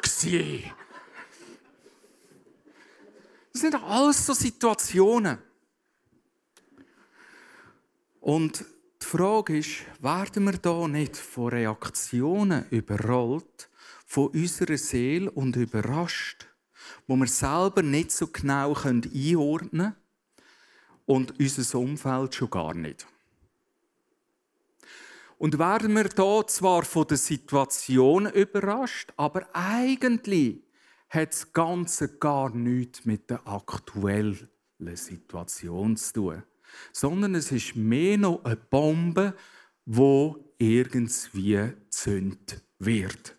Das 3.53 3.63
sind 3.63 3.75
alles 3.75 4.27
so 4.27 4.33
Situationen. 4.33 5.39
Und 8.21 8.67
die 9.03 9.07
Frage 9.07 9.59
ist, 9.59 9.81
werden 10.01 10.45
wir 10.45 10.59
da 10.59 10.87
nicht 10.87 11.17
von 11.17 11.49
Reaktionen 11.49 12.67
überrollt, 12.71 13.71
von 14.07 14.29
unserer 14.29 14.77
Seele 14.77 15.31
und 15.31 15.57
überrascht, 15.57 16.47
wo 17.07 17.17
wir 17.17 17.27
selber 17.27 17.83
nicht 17.83 18.13
so 18.13 18.27
genau 18.27 18.75
einordnen 18.75 19.71
können 19.71 19.97
und 21.07 21.41
unser 21.41 21.79
Umfeld 21.79 22.35
schon 22.35 22.51
gar 22.51 22.75
nicht. 22.75 23.07
Und 25.39 25.59
werden 25.59 25.95
wir 25.95 26.05
da 26.05 26.47
zwar 26.47 26.83
von 26.83 27.07
der 27.07 27.17
Situation 27.17 28.27
überrascht, 28.27 29.15
aber 29.17 29.49
eigentlich 29.55 30.63
hat 31.09 31.33
das 31.33 31.51
Ganze 31.55 32.19
gar 32.19 32.51
nichts 32.55 33.07
mit 33.07 33.31
der 33.31 33.47
aktuellen 33.49 34.49
Situation 34.95 35.97
zu 35.97 36.13
tun 36.13 36.43
sondern 36.93 37.35
es 37.35 37.53
ist 37.53 37.77
mehr 37.77 38.19
noch 38.19 38.45
eine 38.45 38.57
Bombe, 38.57 39.35
wo 39.85 40.53
irgendwie 40.59 41.73
zündet 41.89 42.63
wird. 42.79 43.37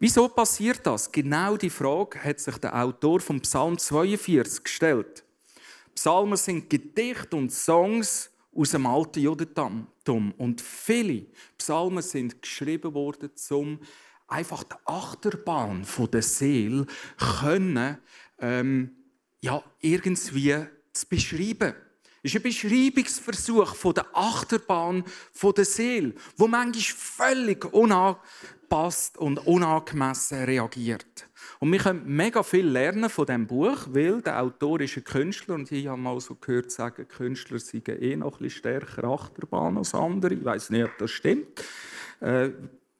Wieso 0.00 0.28
passiert 0.28 0.86
das? 0.86 1.10
Genau 1.10 1.56
die 1.56 1.70
Frage 1.70 2.22
hat 2.22 2.38
sich 2.38 2.56
der 2.58 2.74
Autor 2.80 3.20
vom 3.20 3.40
Psalm 3.40 3.76
42 3.76 4.62
gestellt. 4.62 5.24
Psalmen 5.94 6.36
sind 6.36 6.70
Gedichte 6.70 7.34
und 7.34 7.52
Songs 7.52 8.30
aus 8.54 8.70
dem 8.70 8.86
alten 8.86 9.20
Judentum. 9.20 9.88
Und 10.36 10.60
viele 10.60 11.26
Psalmen 11.56 12.02
sind 12.02 12.40
geschrieben 12.40 12.94
worden, 12.94 13.30
um 13.50 13.80
einfach 14.28 14.62
die 14.62 14.76
Achterbahn 14.84 15.84
der 16.12 16.22
Seele 16.22 16.86
können, 17.40 17.98
ähm, 18.38 18.96
ja, 19.40 19.62
irgendwie 19.80 20.66
zu 20.92 21.06
beschreiben. 21.08 21.74
Ist 22.22 22.34
ein 22.34 22.42
Beschreibungsversuch 22.42 23.74
von 23.74 23.94
der 23.94 24.06
Achterbahn 24.12 25.04
von 25.32 25.54
der 25.54 25.64
Seele, 25.64 26.14
wo 26.36 26.48
manchmal 26.48 26.82
völlig 26.82 27.64
unangepasst 27.72 29.18
und 29.18 29.46
unangemessen 29.46 30.44
reagiert. 30.44 31.28
Und 31.60 31.72
wir 31.72 31.78
können 31.78 32.02
mega 32.04 32.42
viel 32.42 32.66
lernen 32.66 33.10
von 33.10 33.26
diesem 33.26 33.46
Buch, 33.46 33.86
weil 33.88 34.22
der 34.22 34.42
Autor 34.42 34.80
ist 34.80 34.96
ein 34.96 35.04
Künstler 35.04 35.54
und 35.54 35.70
ich 35.72 35.86
habe 35.86 36.00
mal 36.00 36.20
so 36.20 36.34
gehört 36.34 36.70
sagen, 36.70 37.06
Künstler 37.08 37.58
seien 37.58 37.82
eh 37.86 38.16
noch 38.16 38.34
ein 38.34 38.44
bisschen 38.44 38.58
stärker 38.58 39.04
Achterbahn 39.04 39.78
als 39.78 39.94
andere. 39.94 40.34
Ich 40.34 40.44
weiß 40.44 40.70
nicht, 40.70 40.84
ob 40.84 40.96
das 40.98 41.10
stimmt. 41.10 41.64
Äh, 42.20 42.50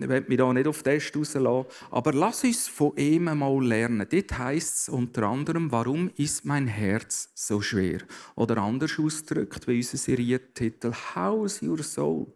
ich 0.00 0.09
will 0.09 0.25
mich 0.28 0.38
da 0.38 0.52
nicht 0.52 0.69
auf 0.69 0.83
Test 0.85 1.17
rauslassen. 1.17 1.67
Aber 1.90 2.12
lass 2.12 2.45
uns 2.45 2.69
von 2.69 2.97
ihm 2.97 3.25
mal 3.25 3.64
lernen. 3.64 4.07
Dort 4.09 4.38
heisst 4.38 4.76
es 4.76 4.88
unter 4.88 5.25
anderem, 5.25 5.73
warum 5.73 6.11
ist 6.17 6.45
mein 6.45 6.69
Herz 6.69 7.31
so 7.35 7.61
schwer? 7.61 7.99
Oder 8.37 8.59
anders 8.59 8.97
ausgedrückt, 8.97 9.67
wie 9.67 9.78
unser 9.78 9.97
Serientitel, 9.97 10.93
How's 11.14 11.61
your 11.62 11.83
soul? 11.83 12.28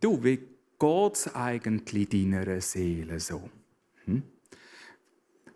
Du, 0.00 0.24
wie 0.24 0.38
geht 0.78 1.14
es 1.14 1.32
eigentlich 1.32 2.08
deiner 2.08 2.60
Seele 2.60 3.20
so? 3.20 3.48
Hm? 4.06 4.24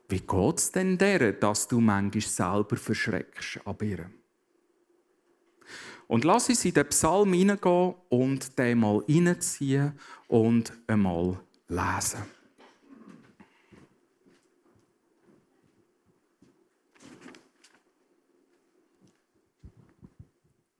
Wie 0.08 0.20
geht 0.20 0.58
es 0.58 0.70
denn 0.70 0.96
der, 0.96 1.32
dass 1.32 1.66
du 1.66 1.80
manchmal 1.80 2.22
selber 2.22 2.76
verschreckst 2.76 3.58
ab 3.64 3.82
ihr? 3.82 4.08
Und 6.08 6.24
lass 6.24 6.48
uns 6.48 6.64
in 6.64 6.74
den 6.74 6.86
Psalm 6.88 7.32
hineingehen 7.32 7.94
und 8.08 8.56
den 8.56 8.78
mal 8.78 9.02
reinziehen 9.08 9.98
und 10.28 10.72
einmal 10.86 11.38
lesen. 11.68 12.22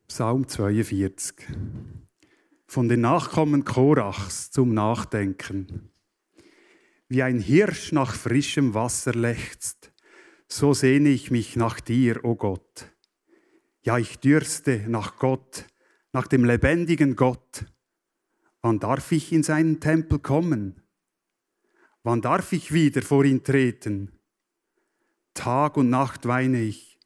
Psalm 0.09 0.49
42. 0.49 1.35
Von 2.67 2.89
den 2.89 3.03
Nachkommen 3.03 3.65
Korachs 3.65 4.51
zum 4.51 4.73
Nachdenken. 4.73 5.91
Wie 7.09 7.23
ein 7.23 7.39
Hirsch 7.39 7.93
nach 7.93 8.15
frischem 8.15 8.73
Wasser 8.73 9.13
lechzt, 9.13 9.93
so 10.49 10.73
sehne 10.73 11.11
ich 11.11 11.31
mich 11.31 11.57
nach 11.57 11.81
dir, 11.81 12.25
o 12.25 12.31
oh 12.31 12.35
Gott. 12.35 12.91
Ja, 13.83 13.99
ich 13.99 14.19
dürste 14.19 14.85
nach 14.89 15.19
Gott, 15.19 15.67
nach 16.13 16.27
dem 16.27 16.45
lebendigen 16.45 17.15
Gott. 17.15 17.67
Wann 18.67 18.81
darf 18.81 19.13
ich 19.13 19.33
in 19.33 19.45
seinen 19.45 19.79
Tempel 19.79 20.19
kommen? 20.19 20.83
Wann 22.03 22.21
darf 22.21 22.53
ich 22.53 22.73
wieder 22.73 23.01
vor 23.01 23.25
ihn 23.25 23.45
treten? 23.45 24.19
Tag 25.35 25.77
und 25.77 25.89
Nacht 25.89 26.27
weine 26.27 26.61
ich. 26.63 26.99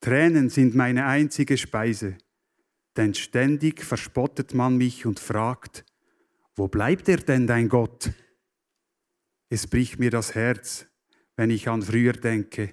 Tränen 0.00 0.50
sind 0.50 0.74
meine 0.74 1.06
einzige 1.06 1.56
Speise. 1.56 2.18
Denn 2.96 3.14
ständig 3.14 3.84
verspottet 3.84 4.54
man 4.54 4.76
mich 4.76 5.06
und 5.06 5.20
fragt, 5.20 5.84
wo 6.56 6.66
bleibt 6.66 7.08
er 7.08 7.18
denn, 7.18 7.46
dein 7.46 7.68
Gott? 7.68 8.10
Es 9.50 9.68
bricht 9.68 10.00
mir 10.00 10.10
das 10.10 10.34
Herz, 10.34 10.84
wenn 11.36 11.50
ich 11.50 11.68
an 11.68 11.82
früher 11.82 12.14
denke. 12.14 12.72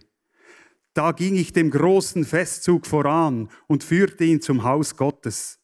Da 0.96 1.12
ging 1.12 1.36
ich 1.36 1.53
dem 1.53 1.70
großen 1.70 2.25
Festzug 2.25 2.88
voran 2.88 3.51
und 3.67 3.84
führte 3.84 4.24
ihn 4.24 4.41
zum 4.41 4.63
Haus 4.63 4.98
Gottes. 4.98 5.60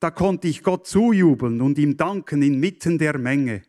Da 0.00 0.10
konnte 0.10 0.48
ich 0.48 0.62
Gott 0.62 0.86
zujubeln 0.86 1.60
und 1.60 1.78
ihm 1.78 1.96
danken 1.96 2.42
inmitten 2.42 2.98
der 2.98 3.18
Menge. 3.18 3.62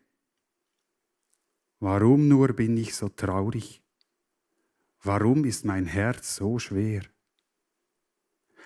Warum 1.79 2.27
nur 2.27 2.53
bin 2.53 2.77
ich 2.77 2.95
so 2.95 3.09
traurig? 3.09 3.83
Warum 5.03 5.43
ist 5.45 5.65
mein 5.65 5.85
Herz 5.85 6.38
so 6.38 6.57
schwer? 6.57 7.01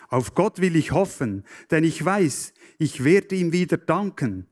Auf 0.10 0.36
Gott 0.36 0.60
will 0.62 0.76
ich 0.76 0.92
hoffen, 0.92 1.44
denn 1.72 1.84
ich 1.84 2.04
weiß, 2.04 2.54
ich 2.78 3.04
werde 3.04 3.36
ihm 3.36 3.52
wieder 3.52 3.78
danken. 3.78 4.48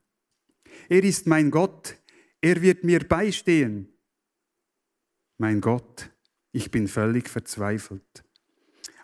Er 0.90 1.04
ist 1.04 1.28
mein 1.28 1.52
Gott, 1.52 1.98
er 2.42 2.62
wird 2.62 2.84
mir 2.84 3.08
beistehen. 3.08 3.94
Mein 5.38 5.62
Gott, 5.62 6.10
ich 6.52 6.72
bin 6.72 6.88
völlig 6.88 7.30
verzweifelt. 7.30 8.24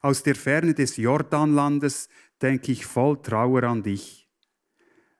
Aus 0.02 0.24
der 0.24 0.36
Ferne 0.36 0.74
des 0.74 0.98
Jordanlandes 0.98 2.08
denke 2.42 2.72
ich 2.72 2.86
voll 2.86 3.22
Trauer 3.22 3.64
an 3.64 3.84
dich. 3.84 4.30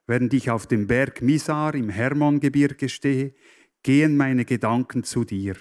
Während 0.06 0.34
ich 0.34 0.50
auf 0.50 0.66
dem 0.66 0.86
Berg 0.86 1.22
Misar 1.22 1.74
im 1.74 1.88
Hermongebirge 1.88 2.88
stehe, 2.88 3.34
gehen 3.82 4.16
meine 4.16 4.44
Gedanken 4.44 5.04
zu 5.04 5.24
dir. 5.24 5.56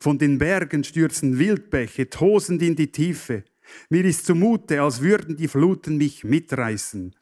Von 0.00 0.18
den 0.18 0.38
Bergen 0.38 0.82
stürzen 0.82 1.38
Wildbäche 1.38 2.10
tosend 2.10 2.62
in 2.62 2.74
die 2.74 2.90
Tiefe. 2.90 3.44
Mir 3.88 4.04
ist 4.04 4.26
zumute, 4.26 4.82
als 4.82 5.00
würden 5.00 5.36
die 5.36 5.48
Fluten 5.48 5.96
mich 5.96 6.24
mitreißen 6.24 7.14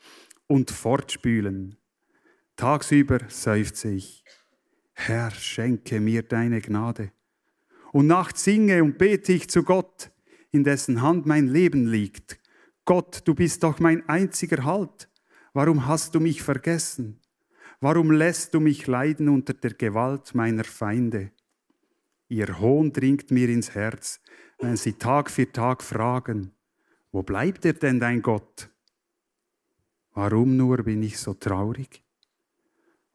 und 0.46 0.70
fortspülen. 0.70 1.76
Tagsüber 2.56 3.20
seufze 3.28 3.90
ich. 3.90 4.24
Herr, 4.94 5.30
schenke 5.30 6.00
mir 6.00 6.22
deine 6.22 6.60
Gnade. 6.60 7.12
Und 7.92 8.06
nachts 8.06 8.44
singe 8.44 8.82
und 8.82 8.98
bete 8.98 9.32
ich 9.32 9.48
zu 9.48 9.62
Gott, 9.62 10.10
in 10.50 10.64
dessen 10.64 11.02
Hand 11.02 11.26
mein 11.26 11.48
Leben 11.48 11.86
liegt. 11.86 12.39
Gott, 12.84 13.22
du 13.24 13.34
bist 13.34 13.62
doch 13.62 13.78
mein 13.78 14.08
einziger 14.08 14.64
Halt. 14.64 15.08
Warum 15.52 15.86
hast 15.86 16.14
du 16.14 16.20
mich 16.20 16.42
vergessen? 16.42 17.20
Warum 17.80 18.10
lässt 18.10 18.54
du 18.54 18.60
mich 18.60 18.86
leiden 18.86 19.28
unter 19.28 19.54
der 19.54 19.74
Gewalt 19.74 20.34
meiner 20.34 20.64
Feinde? 20.64 21.32
Ihr 22.28 22.60
Hohn 22.60 22.92
dringt 22.92 23.30
mir 23.30 23.48
ins 23.48 23.74
Herz, 23.74 24.20
wenn 24.58 24.76
sie 24.76 24.92
Tag 24.92 25.30
für 25.30 25.50
Tag 25.50 25.82
fragen, 25.82 26.52
wo 27.10 27.22
bleibt 27.22 27.64
er 27.64 27.72
denn 27.72 27.98
dein 27.98 28.22
Gott? 28.22 28.70
Warum 30.12 30.56
nur 30.56 30.78
bin 30.82 31.02
ich 31.02 31.18
so 31.18 31.34
traurig? 31.34 32.04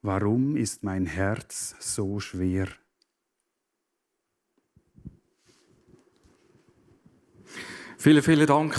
Warum 0.01 0.57
ist 0.57 0.83
mein 0.83 1.05
Herz 1.05 1.75
so 1.79 2.19
schwer? 2.19 2.67
Vielen, 7.97 8.21
vielen 8.21 8.47
Dank. 8.47 8.75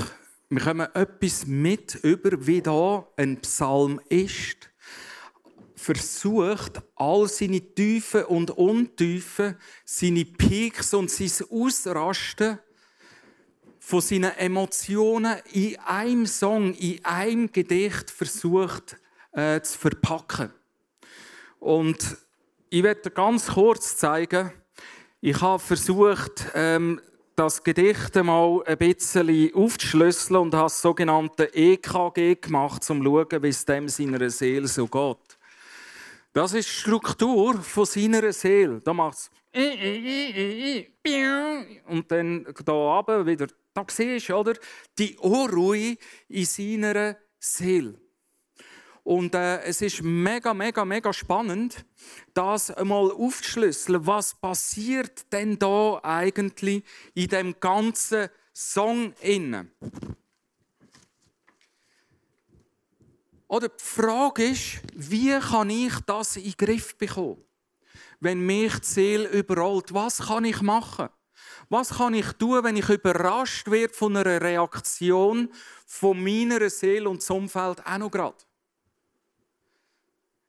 Wir 0.49 0.61
kommen 0.61 0.87
etwas 0.95 1.45
mit 1.45 1.97
über, 2.05 2.47
wie 2.47 2.63
da 2.63 3.05
ein 3.17 3.41
Psalm 3.41 4.01
ist. 4.09 4.71
Versucht, 5.75 6.81
all 6.95 7.29
seine 7.29 7.61
Tiefen 7.61 8.27
und 8.27 8.53
Untiefen, 8.53 9.57
seine 9.85 10.25
Peaks 10.25 10.95
und 10.95 11.11
sein 11.11 11.49
Ausrasten 11.51 12.61
von 13.81 14.01
seinen 14.01 14.37
Emotionen 14.37 15.37
in 15.53 15.81
einem 15.81 16.27
Song, 16.27 16.75
in 16.75 17.05
einem 17.05 17.51
Gedicht 17.51 18.09
versucht 18.13 18.97
äh, 19.33 19.61
zu 19.63 19.77
verpacken. 19.77 20.53
Und 21.59 22.19
ich 22.71 22.85
werde 22.85 23.11
ganz 23.11 23.49
kurz 23.49 23.97
zeigen, 23.97 24.53
ich 25.21 25.41
habe 25.41 25.59
versucht, 25.59 26.47
ähm, 26.55 27.01
das 27.37 27.63
Gedicht 27.63 28.15
mal 28.17 28.63
ein 28.65 28.79
bisschen 28.79 29.55
aufzuschlüsseln 29.55 30.41
und 30.41 30.55
habe 30.55 30.65
das 30.65 30.81
sogenannte 30.81 31.55
EKG 31.55 32.37
gemacht, 32.37 32.89
um 32.91 33.03
zu 33.03 33.05
schauen, 33.05 33.43
wie 33.43 33.49
es 33.49 33.65
dem 33.65 33.89
seiner 33.89 34.31
Seele 34.31 34.67
so 34.67 34.87
geht. 34.87 35.39
Das 36.33 36.55
ist 36.55 36.69
die 36.69 36.73
Struktur 36.73 37.61
von 37.63 37.85
seiner 37.85 38.33
Seele. 38.33 38.81
Da 38.81 38.95
macht 38.95 39.19
es 39.19 39.31
und 41.87 42.11
dann 42.11 42.47
da 42.65 42.73
oben 42.73 43.27
wieder, 43.27 43.47
da 43.73 43.85
siehst 43.89 44.29
du, 44.29 44.35
oder? 44.35 44.55
Die 44.99 45.17
Unruhe 45.17 45.97
in 46.29 46.45
seiner 46.45 47.17
Seele. 47.39 47.99
Und 49.07 49.37
äh, 49.37 49.63
es 49.63 49.83
ist 49.83 50.03
mega, 50.03 50.53
mega, 50.53 50.85
mega 50.85 51.13
spannend, 51.13 51.85
das 52.35 52.73
einmal 52.73 53.13
aufzuschlüsseln. 53.13 54.05
Was 54.05 54.35
passiert 54.35 55.33
denn 55.33 55.57
da 55.61 56.01
eigentlich 56.03 56.83
in 57.15 57.29
dem 57.29 57.55
ganzen 57.61 58.29
Song 58.53 59.15
innen? 59.21 59.71
Oder 63.47 63.69
die 63.69 63.85
Frage 63.85 64.43
ist, 64.43 64.81
wie 64.93 65.39
kann 65.39 65.71
ich 65.71 65.95
das 66.05 66.35
in 66.35 66.43
den 66.43 66.57
Griff 66.57 66.99
bekommen? 66.99 67.45
Wenn 68.19 68.45
mich 68.45 68.77
die 68.81 68.87
Seele 68.87 69.29
überrollt, 69.29 69.95
was 69.95 70.19
kann 70.19 70.45
ich 70.45 70.61
machen? 70.63 71.11
Was 71.69 71.91
kann 71.91 72.15
ich 72.15 72.33
tun, 72.33 72.65
wenn 72.65 72.77
ich 72.77 72.89
überrascht 72.89 73.71
werde 73.71 73.95
von 73.95 74.17
einer 74.17 74.41
Reaktion 74.41 75.49
von 75.87 76.21
meiner 76.21 76.69
Seele 76.71 77.09
und 77.09 77.23
zum 77.23 77.45
Umfeld 77.45 77.87
auch 77.87 77.99
noch 77.99 78.11
gerade? 78.11 78.47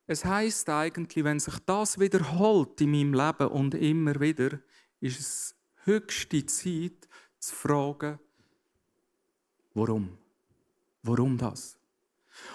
Es 0.07 0.23
heißt 0.23 0.69
eigentlich, 0.69 1.23
wenn 1.25 1.39
sich 1.39 1.59
das 1.65 1.99
wiederholt 1.99 2.79
in 2.79 2.91
meinem 2.91 3.13
Leben 3.13 3.47
und 3.49 3.75
immer 3.75 4.17
wieder, 4.21 4.59
ist 5.01 5.19
es 5.19 5.55
höchste 5.83 6.45
Zeit 6.45 7.07
zu 7.39 7.53
fragen, 7.53 8.17
warum? 9.73 10.17
Warum 11.03 11.37
das? 11.37 11.77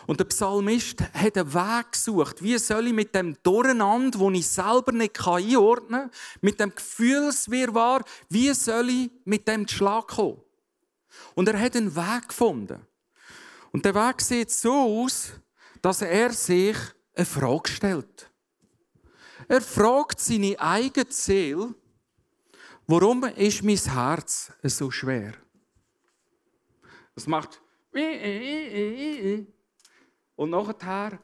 Und 0.06 0.18
der 0.18 0.24
Psalmist 0.24 1.02
hat 1.02 1.36
einen 1.36 1.52
Weg 1.52 1.92
gesucht. 1.92 2.42
Wie 2.42 2.56
soll 2.56 2.86
ich 2.86 2.92
mit 2.92 3.14
dem 3.14 3.36
Durcheinander, 3.42 4.18
wo 4.18 4.30
ich 4.30 4.48
selber 4.48 4.92
nicht 4.92 5.20
einordnen 5.26 6.02
kann, 6.02 6.10
mit 6.40 6.58
dem 6.58 6.74
Gefühlswirrwarr, 6.74 8.04
wie 8.28 8.52
soll 8.54 8.88
ich 8.88 9.10
mit 9.24 9.46
dem 9.46 9.66
Schlag 9.68 10.08
kommen? 10.08 10.40
Und 11.34 11.48
er 11.48 11.60
hat 11.60 11.76
einen 11.76 11.94
Weg 11.94 12.28
gefunden. 12.28 12.86
Und 13.72 13.84
der 13.84 13.94
Weg 13.94 14.20
sieht 14.20 14.50
so 14.50 14.72
aus, 15.02 15.32
dass 15.80 16.02
er 16.02 16.32
sich 16.32 16.76
eine 17.14 17.26
Frage 17.26 17.70
stellt. 17.70 18.30
Er 19.48 19.60
fragt 19.60 20.20
seine 20.20 20.58
eigene 20.58 21.10
Seele, 21.10 21.74
warum 22.86 23.24
ist 23.24 23.62
mein 23.62 23.76
Herz 23.76 24.52
so 24.62 24.90
schwer? 24.90 25.34
Es 27.14 27.26
macht 27.26 27.60
und 30.34 30.50
nachher 30.50 31.18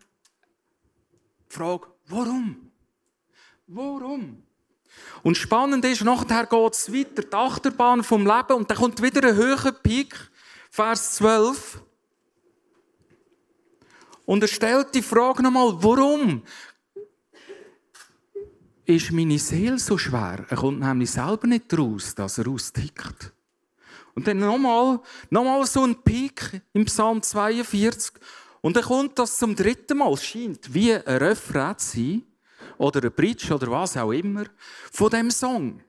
die 1.48 1.54
Frage, 1.54 1.86
warum? 2.06 2.70
Warum? 3.66 4.42
Und 5.22 5.36
spannend 5.36 5.84
ist, 5.84 6.02
nachher 6.02 6.46
geht 6.46 6.72
es 6.74 6.92
weiter, 6.92 7.22
die 7.22 7.34
Achterbahn 7.34 8.02
vom 8.04 8.26
Leben, 8.26 8.54
und 8.54 8.70
dann 8.70 8.76
kommt 8.76 9.02
wieder 9.02 9.26
ein 9.26 9.34
höherer 9.36 9.72
Peak, 9.72 10.14
Vers 10.70 11.16
12. 11.16 11.82
Und 14.28 14.42
er 14.42 14.48
stellt 14.48 14.94
die 14.94 15.00
Frage 15.00 15.42
nochmal, 15.42 15.72
warum 15.82 16.42
ist 18.84 19.10
meine 19.10 19.38
Seele 19.38 19.78
so 19.78 19.96
schwer? 19.96 20.44
Er 20.50 20.56
kommt 20.58 20.80
nämlich 20.80 21.10
selber 21.10 21.46
nicht 21.46 21.72
raus, 21.72 22.14
dass 22.14 22.36
er 22.36 22.46
austickt. 22.46 23.32
Und 24.14 24.26
dann 24.26 24.40
nochmal, 24.40 25.00
nochmal 25.30 25.64
so 25.64 25.82
ein 25.82 26.02
Peak 26.02 26.60
im 26.74 26.84
Psalm 26.84 27.22
42. 27.22 28.20
Und 28.60 28.76
dann 28.76 28.84
kommt 28.84 29.18
das 29.18 29.38
zum 29.38 29.56
dritten 29.56 29.96
Mal, 29.96 30.14
scheint 30.18 30.74
wie 30.74 30.92
ein 30.92 31.16
Refrain 31.16 31.78
zu 31.78 31.96
sein, 31.96 32.22
oder 32.76 33.02
ein 33.02 33.12
Bridge 33.12 33.54
oder 33.54 33.70
was 33.70 33.96
auch 33.96 34.12
immer, 34.12 34.44
von 34.92 35.08
dem 35.08 35.30
Song. 35.30 35.80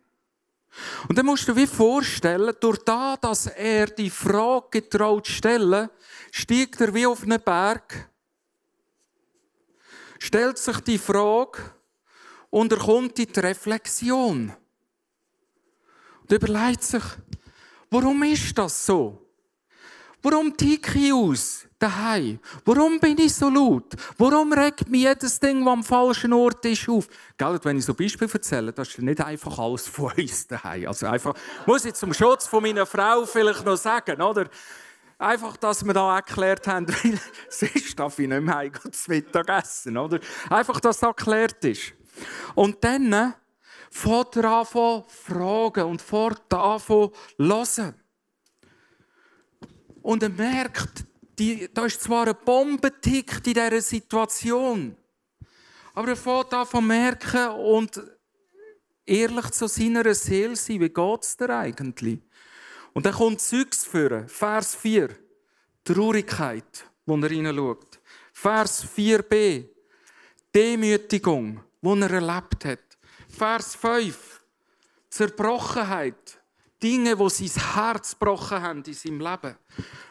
Und 1.10 1.18
dann 1.18 1.26
musst 1.26 1.46
du 1.46 1.54
dir 1.54 1.68
vorstellen, 1.68 2.56
durch 2.62 2.78
das, 2.86 3.20
dass 3.20 3.48
er 3.48 3.88
die 3.88 4.10
Frage 4.10 4.80
getraut 4.80 5.28
stellen, 5.28 5.90
steigt 6.32 6.80
er 6.80 6.94
wie 6.94 7.06
auf 7.06 7.24
einen 7.24 7.42
Berg 7.42 8.10
stellt 10.20 10.58
sich 10.58 10.80
die 10.82 10.98
Frage 10.98 11.60
und 12.50 12.72
er 12.72 12.80
kommt 12.80 13.18
in 13.20 13.32
die 13.32 13.40
Reflexion. 13.40 14.54
Und 16.22 16.32
überlegt 16.32 16.84
sich, 16.84 17.04
warum 17.90 18.22
ist 18.24 18.58
das 18.58 18.86
so? 18.86 19.26
Warum 20.22 20.56
ticke 20.56 21.00
ich 21.00 21.14
aus 21.14 21.66
daheim? 21.80 22.40
Warum 22.66 23.00
bin 23.00 23.18
ich 23.18 23.34
so 23.34 23.50
laut? 23.50 23.94
Warum 24.18 24.52
regt 24.52 24.90
mich 24.90 25.04
jedes 25.04 25.40
Ding, 25.40 25.64
das 25.64 25.72
am 25.72 25.84
falschen 25.84 26.34
Ort 26.34 26.66
ist, 26.66 26.90
auf? 26.90 27.08
Gell, 27.38 27.58
wenn 27.64 27.78
ich 27.78 27.86
so 27.86 27.94
Beispiele 27.94 28.30
erzähle, 28.32 28.74
das 28.74 28.90
ist 28.90 29.00
nicht 29.00 29.22
einfach 29.22 29.58
alles 29.58 29.88
von 29.88 30.12
uns 30.12 30.46
daheim. 30.46 30.88
Also 30.90 31.08
einfach, 31.08 31.34
muss 31.66 31.86
ich 31.86 31.94
zum 31.94 32.14
Schutz 32.14 32.48
von 32.48 32.62
meiner 32.62 32.86
Frau 32.86 33.26
vielleicht 33.26 33.64
noch 33.64 33.78
sagen, 33.78 34.22
oder? 34.22 34.50
Einfach, 35.20 35.58
dass 35.58 35.86
wir 35.86 35.94
da 35.94 36.16
erklärt 36.16 36.66
haben, 36.66 36.88
weil 37.04 37.20
sonst 37.50 38.00
darf 38.00 38.18
ich 38.20 38.28
nicht 38.28 38.42
mehr 38.42 38.56
heim 38.56 38.72
zu 38.92 39.12
Mittag 39.12 39.50
essen, 39.50 39.98
oder? 39.98 40.20
Einfach, 40.50 40.80
dass 40.80 41.00
das 41.00 41.10
erklärt 41.10 41.64
ist. 41.66 41.94
Und 42.56 42.82
dann 42.82 43.34
fährt 43.92 44.38
er 44.38 44.46
an 44.46 45.04
fragen 45.08 45.84
und 45.84 46.02
fährt 46.02 46.54
an 46.54 46.80
hören. 46.88 47.94
Und 50.02 50.24
er 50.24 50.30
merkt, 50.30 51.06
die, 51.38 51.70
da 51.74 51.86
ist 51.86 52.02
zwar 52.02 52.28
ein 52.28 52.36
Bombentick 52.46 53.46
in 53.46 53.54
dieser 53.54 53.82
Situation, 53.82 54.96
aber 55.94 56.10
er 56.10 56.16
fährt 56.16 56.54
an 56.54 56.88
merken 56.88 57.50
und 57.50 58.02
ehrlich 59.06 59.52
zu 59.52 59.68
seiner 59.68 60.14
Seele 60.14 60.56
sein, 60.56 60.80
wie 60.80 60.90
geht 60.90 61.24
es 61.24 61.36
dir 61.36 61.50
eigentlich? 61.50 62.22
Und 62.94 63.06
dann 63.06 63.14
kommt 63.14 63.42
Zeugs 63.42 63.86
führen. 63.86 64.28
Vers 64.28 64.76
4. 64.76 65.10
Traurigkeit, 65.84 66.86
wo 67.06 67.18
er 67.18 67.30
hineinschaut. 67.30 68.00
Vers 68.34 68.86
4b. 68.96 69.66
Demütigung, 70.54 71.64
wo 71.82 71.96
er 71.96 72.12
erlebt 72.12 72.66
hat. 72.66 72.98
Vers 73.30 73.76
5. 73.76 74.42
Zerbrochenheit. 75.10 76.40
Dinge, 76.82 77.20
wo 77.20 77.28
sein 77.28 77.52
Herz 77.74 78.12
gebrochen 78.18 78.62
haben 78.62 78.84
in 78.84 78.94
seinem 78.94 79.20
Leben. 79.20 79.56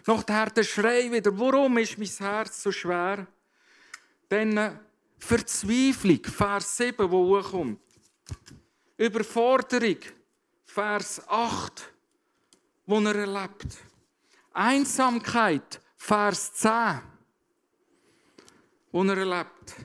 Nachher 0.06 0.50
der 0.50 0.64
Schrei 0.64 1.10
wieder, 1.10 1.36
warum 1.38 1.78
ist 1.78 1.96
mein 1.96 2.08
Herz 2.08 2.62
so 2.62 2.70
schwer? 2.70 3.26
Dann 4.28 4.78
Verzweiflung, 5.18 6.22
Vers 6.24 6.76
7, 6.76 7.10
wo 7.10 7.38
hochkommt. 7.38 7.80
Überforderung, 8.98 9.96
Vers 10.66 11.26
8 11.26 11.90
wo 12.88 12.98
er 13.00 13.14
erlebt. 13.14 13.66
Einsamkeit, 14.54 15.80
Vers 15.96 16.54
10, 16.54 17.00
wo 18.90 19.04
er 19.04 19.18
erlebt. 19.18 19.76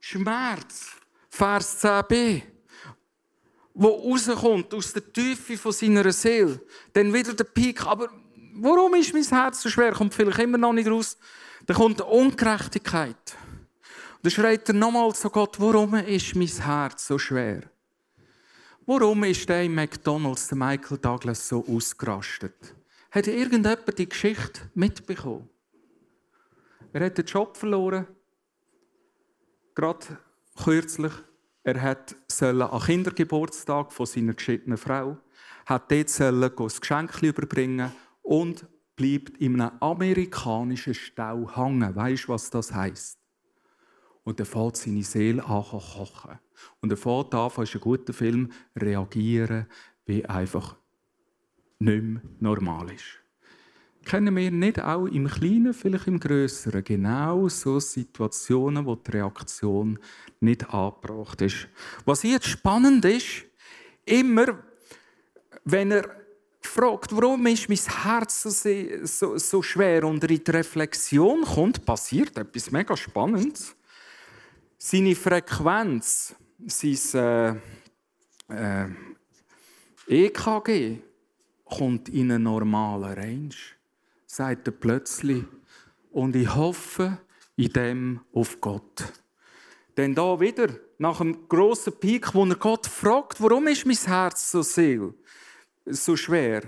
Schmerz, 0.00 0.92
Vers 1.28 1.84
10b, 1.84 2.42
wo 3.74 3.88
rauskommt 3.88 4.72
aus 4.72 4.94
der 4.94 5.12
Tiefe 5.12 5.58
von 5.58 5.72
seiner 5.72 6.10
Seele, 6.10 6.58
dann 6.94 7.12
wieder 7.12 7.34
der 7.34 7.44
Peak. 7.44 7.86
Aber 7.86 8.08
warum 8.54 8.94
ist 8.94 9.12
mein 9.12 9.24
Herz 9.24 9.60
so 9.60 9.68
schwer? 9.68 9.92
Kommt 9.92 10.14
vielleicht 10.14 10.38
immer 10.38 10.58
noch 10.58 10.72
nicht 10.72 10.88
raus. 10.88 11.18
Dann 11.66 11.76
kommt 11.76 12.00
Ungerechtigkeit. 12.00 13.36
Und 14.16 14.24
dann 14.24 14.30
schreit 14.30 14.66
er 14.68 14.74
nochmal 14.74 15.14
zu 15.14 15.28
Gott, 15.28 15.60
warum 15.60 15.94
ist 15.96 16.34
mein 16.34 16.48
Herz 16.48 17.06
so 17.06 17.18
schwer? 17.18 17.70
Warum 18.90 19.22
ist 19.24 19.46
der 19.46 19.64
in 19.64 19.74
McDonalds, 19.74 20.48
der 20.48 20.56
Michael 20.56 20.96
Douglas, 20.96 21.46
so 21.46 21.62
ausgerastet? 21.68 22.74
Hat 23.10 23.26
irgendjemand 23.26 23.98
die 23.98 24.08
Geschichte 24.08 24.62
mitbekommen? 24.74 25.46
Er 26.94 27.04
hat 27.04 27.18
den 27.18 27.26
Job 27.26 27.54
verloren. 27.54 28.06
Gerade 29.74 30.06
kürzlich. 30.56 31.12
Er 31.64 31.82
hat 31.82 32.16
an 32.40 32.80
Kindergeburtstag 32.80 33.92
von 33.92 34.06
seiner 34.06 34.32
geschiedenen 34.32 34.78
Frau 34.78 35.18
hat 35.66 35.92
dort 35.92 36.20
ein 36.22 36.80
Geschenk 36.80 37.22
überbringen 37.22 37.92
und 38.22 38.66
bleibt 38.96 39.36
in 39.36 39.60
einem 39.60 39.76
amerikanischen 39.80 40.94
Stau 40.94 41.46
hängen. 41.54 41.94
Weißt 41.94 42.24
du, 42.24 42.28
was 42.28 42.48
das 42.48 42.72
heißt? 42.72 43.17
Und 44.28 44.38
er 44.40 44.44
fährt 44.44 44.76
seine 44.76 45.02
Seele 45.02 45.42
an 45.42 45.62
kochen. 45.62 46.38
Und 46.82 46.90
er 46.90 46.98
fährt 46.98 47.34
an, 47.34 47.50
ist 47.62 47.74
ein 47.74 47.80
guter 47.80 48.12
Film, 48.12 48.52
reagieren, 48.76 49.66
wie 50.04 50.22
einfach 50.26 50.76
nicht 51.78 52.02
mehr 52.02 52.20
normal 52.38 52.92
ist. 52.92 53.04
Kennen 54.04 54.36
wir 54.36 54.50
nicht 54.50 54.82
auch 54.82 55.06
im 55.06 55.28
Kleinen, 55.28 55.72
vielleicht 55.72 56.08
im 56.08 56.20
Größeren, 56.20 56.84
genau 56.84 57.48
so 57.48 57.80
Situationen, 57.80 58.84
wo 58.84 58.96
die 58.96 59.12
Reaktion 59.12 59.98
nicht 60.40 60.68
angebracht 60.74 61.40
ist. 61.40 61.66
Was 62.04 62.22
jetzt 62.22 62.48
spannend 62.48 63.06
ist, 63.06 63.46
immer, 64.04 64.58
wenn 65.64 65.90
er 65.90 66.06
fragt, 66.60 67.16
warum 67.16 67.46
ist 67.46 67.66
mein 67.70 67.78
Herz 67.78 68.42
so, 68.42 68.50
so, 69.04 69.38
so 69.38 69.62
schwer 69.62 70.04
und 70.04 70.22
in 70.22 70.44
die 70.44 70.50
Reflexion 70.50 71.44
kommt, 71.44 71.86
passiert 71.86 72.36
etwas 72.36 72.70
mega 72.70 72.94
Spannendes. 72.94 73.74
Seine 74.80 75.16
Frequenz, 75.16 76.36
sein 76.66 77.60
äh, 78.48 78.84
äh, 78.86 78.88
EKG, 80.06 80.98
kommt 81.64 82.08
in 82.08 82.30
eine 82.30 82.38
normale 82.38 83.16
Range, 83.16 83.56
sagt 84.24 84.68
er 84.68 84.72
plötzlich. 84.72 85.42
Und 86.12 86.36
ich 86.36 86.54
hoffe 86.54 87.18
in 87.56 87.72
dem 87.72 88.20
auf 88.32 88.60
Gott. 88.60 89.12
Denn 89.96 90.14
da 90.14 90.38
wieder, 90.38 90.68
nach 90.98 91.20
einem 91.20 91.48
grossen 91.48 91.98
Peak, 91.98 92.32
wo 92.32 92.46
er 92.46 92.54
Gott 92.54 92.86
fragt, 92.86 93.42
warum 93.42 93.66
ist 93.66 93.84
mein 93.84 93.96
Herz 93.96 94.52
so 94.52 94.62
seel, 94.62 95.12
so 95.86 96.16
schwer, 96.16 96.62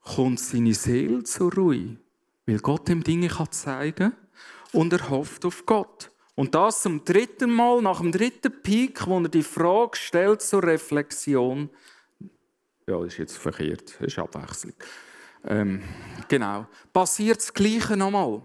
kommt 0.00 0.40
seine 0.40 0.72
Seele 0.72 1.22
zur 1.24 1.52
Ruhe, 1.52 1.98
weil 2.46 2.60
Gott 2.60 2.88
ihm 2.88 3.04
Dinge 3.04 3.28
zeigen 3.50 4.12
kann 4.12 4.16
und 4.72 4.94
er 4.94 5.10
hofft 5.10 5.44
auf 5.44 5.66
Gott. 5.66 6.10
Und 6.36 6.54
das 6.54 6.82
zum 6.82 7.02
dritten 7.02 7.50
Mal, 7.50 7.80
nach 7.80 8.00
dem 8.00 8.12
dritten 8.12 8.62
Peak, 8.62 9.06
wo 9.06 9.18
er 9.20 9.28
die 9.28 9.42
Frage 9.42 9.96
stellt 9.96 10.42
zur 10.42 10.62
Reflexion. 10.62 11.70
Ja, 12.86 12.98
das 12.98 13.14
ist 13.14 13.18
jetzt 13.18 13.38
verkehrt, 13.38 13.96
das 13.98 14.08
ist 14.08 14.18
Abwechslung. 14.18 14.74
Ähm, 15.44 15.82
genau. 16.28 16.66
Passiert 16.92 17.38
das 17.38 17.52
Gleiche 17.52 17.96
nochmal. 17.96 18.42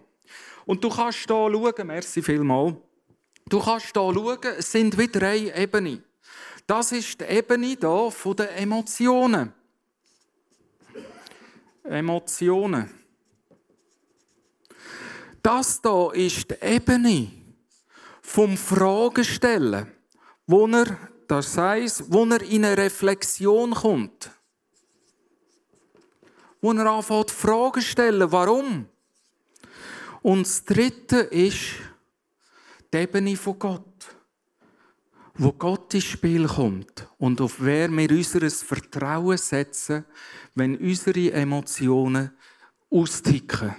Und 0.65 0.82
du 0.82 0.89
kannst 0.89 1.19
hier 1.27 1.36
schauen, 1.36 1.88
merci 1.88 2.21
vielmals. 2.21 2.75
Du 3.49 3.60
kannst 3.60 3.88
hier 3.88 3.93
schauen, 3.93 4.39
es 4.58 4.71
sind 4.71 4.97
wie 4.97 5.08
drei 5.08 5.54
Ebenen. 5.54 6.01
Das 6.65 6.93
ist 6.93 7.19
die 7.19 7.25
Ebene 7.25 7.75
hier 7.77 8.34
der 8.38 8.58
Emotionen. 8.58 9.51
Emotionen. 11.84 12.89
Das 15.43 15.82
hier 15.84 16.12
ist 16.13 16.51
die 16.51 16.65
Ebene 16.65 17.40
vom 18.31 18.55
Fragestellen, 18.55 19.91
wo 20.47 20.65
er, 20.67 20.97
das 21.27 21.57
heißt, 21.57 22.05
wo 22.07 22.23
er 22.23 22.41
in 22.41 22.63
eine 22.63 22.77
Reflexion 22.77 23.71
kommt. 23.73 24.31
Wo 26.61 26.71
er 26.71 26.85
anfängt, 26.85 27.29
Fragen 27.29 27.81
stellen, 27.81 28.31
warum? 28.31 28.85
Und 30.21 30.45
das 30.45 30.63
Dritte 30.63 31.17
ist 31.17 31.73
die 32.93 32.97
Ebene 32.99 33.35
von 33.35 33.59
Gott. 33.59 34.15
Wo 35.33 35.51
Gott 35.51 35.93
ins 35.93 36.05
Spiel 36.05 36.47
kommt 36.47 37.07
und 37.17 37.41
auf 37.41 37.55
wer 37.59 37.89
wir 37.89 38.11
unser 38.11 38.49
Vertrauen 38.49 39.37
setzen, 39.37 40.05
wenn 40.55 40.77
unsere 40.77 41.33
Emotionen 41.33 42.31
austicken. 42.89 43.75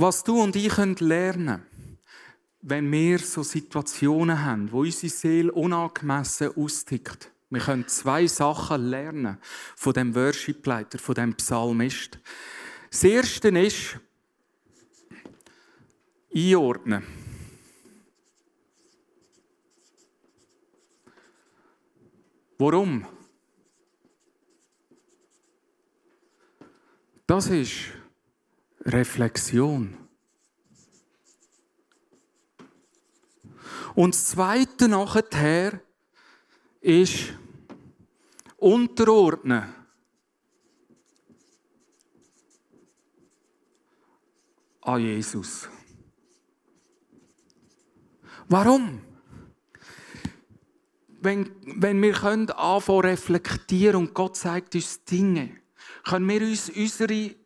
Was 0.00 0.24
du 0.24 0.40
und 0.40 0.56
ich 0.56 0.78
lernen 0.78 0.96
können, 0.96 1.98
wenn 2.62 2.90
wir 2.90 3.18
so 3.18 3.42
Situationen 3.42 4.42
haben, 4.42 4.72
wo 4.72 4.80
unsere 4.80 5.12
Seele 5.12 5.52
unangemessen 5.52 6.56
austickt. 6.56 7.30
Wir 7.50 7.60
können 7.60 7.86
zwei 7.86 8.26
Sachen 8.26 8.88
lernen 8.88 9.36
von 9.76 9.92
dem 9.92 10.14
Worship-Leiter, 10.14 10.98
von 10.98 11.14
dem 11.16 11.34
Psalmist. 11.34 12.18
Das 12.90 13.04
erste 13.04 13.48
ist, 13.48 14.00
einordnen. 16.34 17.04
Warum? 22.56 23.06
Das 27.26 27.48
ist 27.48 27.99
Reflexion. 28.92 29.96
Und 33.94 34.14
das 34.14 34.26
Zweite 34.26 34.88
nachher 34.88 35.80
ist 36.80 37.34
unterordnen. 38.56 39.74
An 44.82 45.00
Jesus. 45.00 45.68
Warum? 48.48 49.02
Wenn, 51.20 51.50
wenn 51.62 52.00
wir 52.00 52.12
können 52.12 52.50
anfangen 52.50 53.00
reflektieren 53.00 53.96
und 53.96 54.14
Gott 54.14 54.36
zeigt 54.36 54.74
uns 54.74 55.04
Dinge, 55.04 55.60
können 56.04 56.26
wir 56.28 56.40
uns 56.40 56.70
unsere 56.70 57.39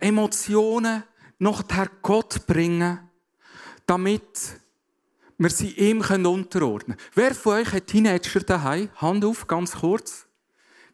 Emotionen 0.00 1.04
nachher 1.38 1.90
Gott 2.02 2.46
bringen, 2.46 2.98
damit 3.86 4.60
wir 5.38 5.50
sie 5.50 5.70
ihm 5.70 6.00
unterordnen 6.00 6.96
können. 6.96 7.10
Wer 7.14 7.34
von 7.34 7.54
euch 7.54 7.72
hat 7.72 7.86
Teenager 7.86 8.40
daheim? 8.40 8.90
Hand 8.96 9.24
auf, 9.24 9.46
ganz 9.46 9.72
kurz. 9.72 10.26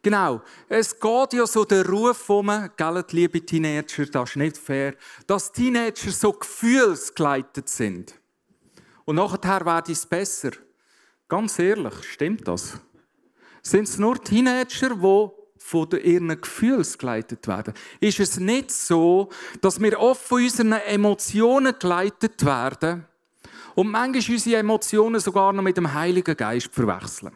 Genau. 0.01 0.41
Es 0.69 0.97
geht 0.97 1.33
ja 1.33 1.45
so 1.45 1.65
der 1.65 1.85
Ruf 1.85 2.29
um, 2.29 2.49
gell, 2.77 3.05
liebe 3.11 3.45
Teenager, 3.45 4.05
das 4.05 4.29
ist 4.29 4.35
nicht 4.37 4.57
fair, 4.57 4.95
dass 5.25 5.51
Teenager 5.51 6.11
so 6.11 6.31
gefühlsgeleitet 6.31 7.67
sind. 7.67 8.13
Und 9.03 9.17
nachher 9.17 9.65
wird 9.65 9.89
es 9.89 10.05
besser. 10.05 10.51
Ganz 11.27 11.59
ehrlich, 11.59 11.93
stimmt 12.03 12.47
das? 12.47 12.79
Sind 13.61 13.83
es 13.83 13.97
nur 13.97 14.23
Teenager, 14.23 14.95
die 14.95 15.29
von 15.67 15.89
ihren 15.91 16.39
Gefühlen 16.39 16.85
geleitet 16.97 17.45
werden. 17.45 17.73
Ist 17.99 18.21
es 18.21 18.39
nicht 18.39 18.71
so, 18.71 19.27
dass 19.59 19.81
wir 19.81 19.99
oft 19.99 20.23
von 20.23 20.41
unseren 20.41 20.71
Emotionen 20.71 21.75
geleitet 21.77 22.45
werden 22.45 23.05
und 23.75 23.91
manchmal 23.91 24.35
unsere 24.35 24.61
Emotionen 24.61 25.19
sogar 25.19 25.51
noch 25.51 25.61
mit 25.61 25.75
dem 25.75 25.93
Heiligen 25.93 26.37
Geist 26.37 26.69
verwechseln? 26.71 27.33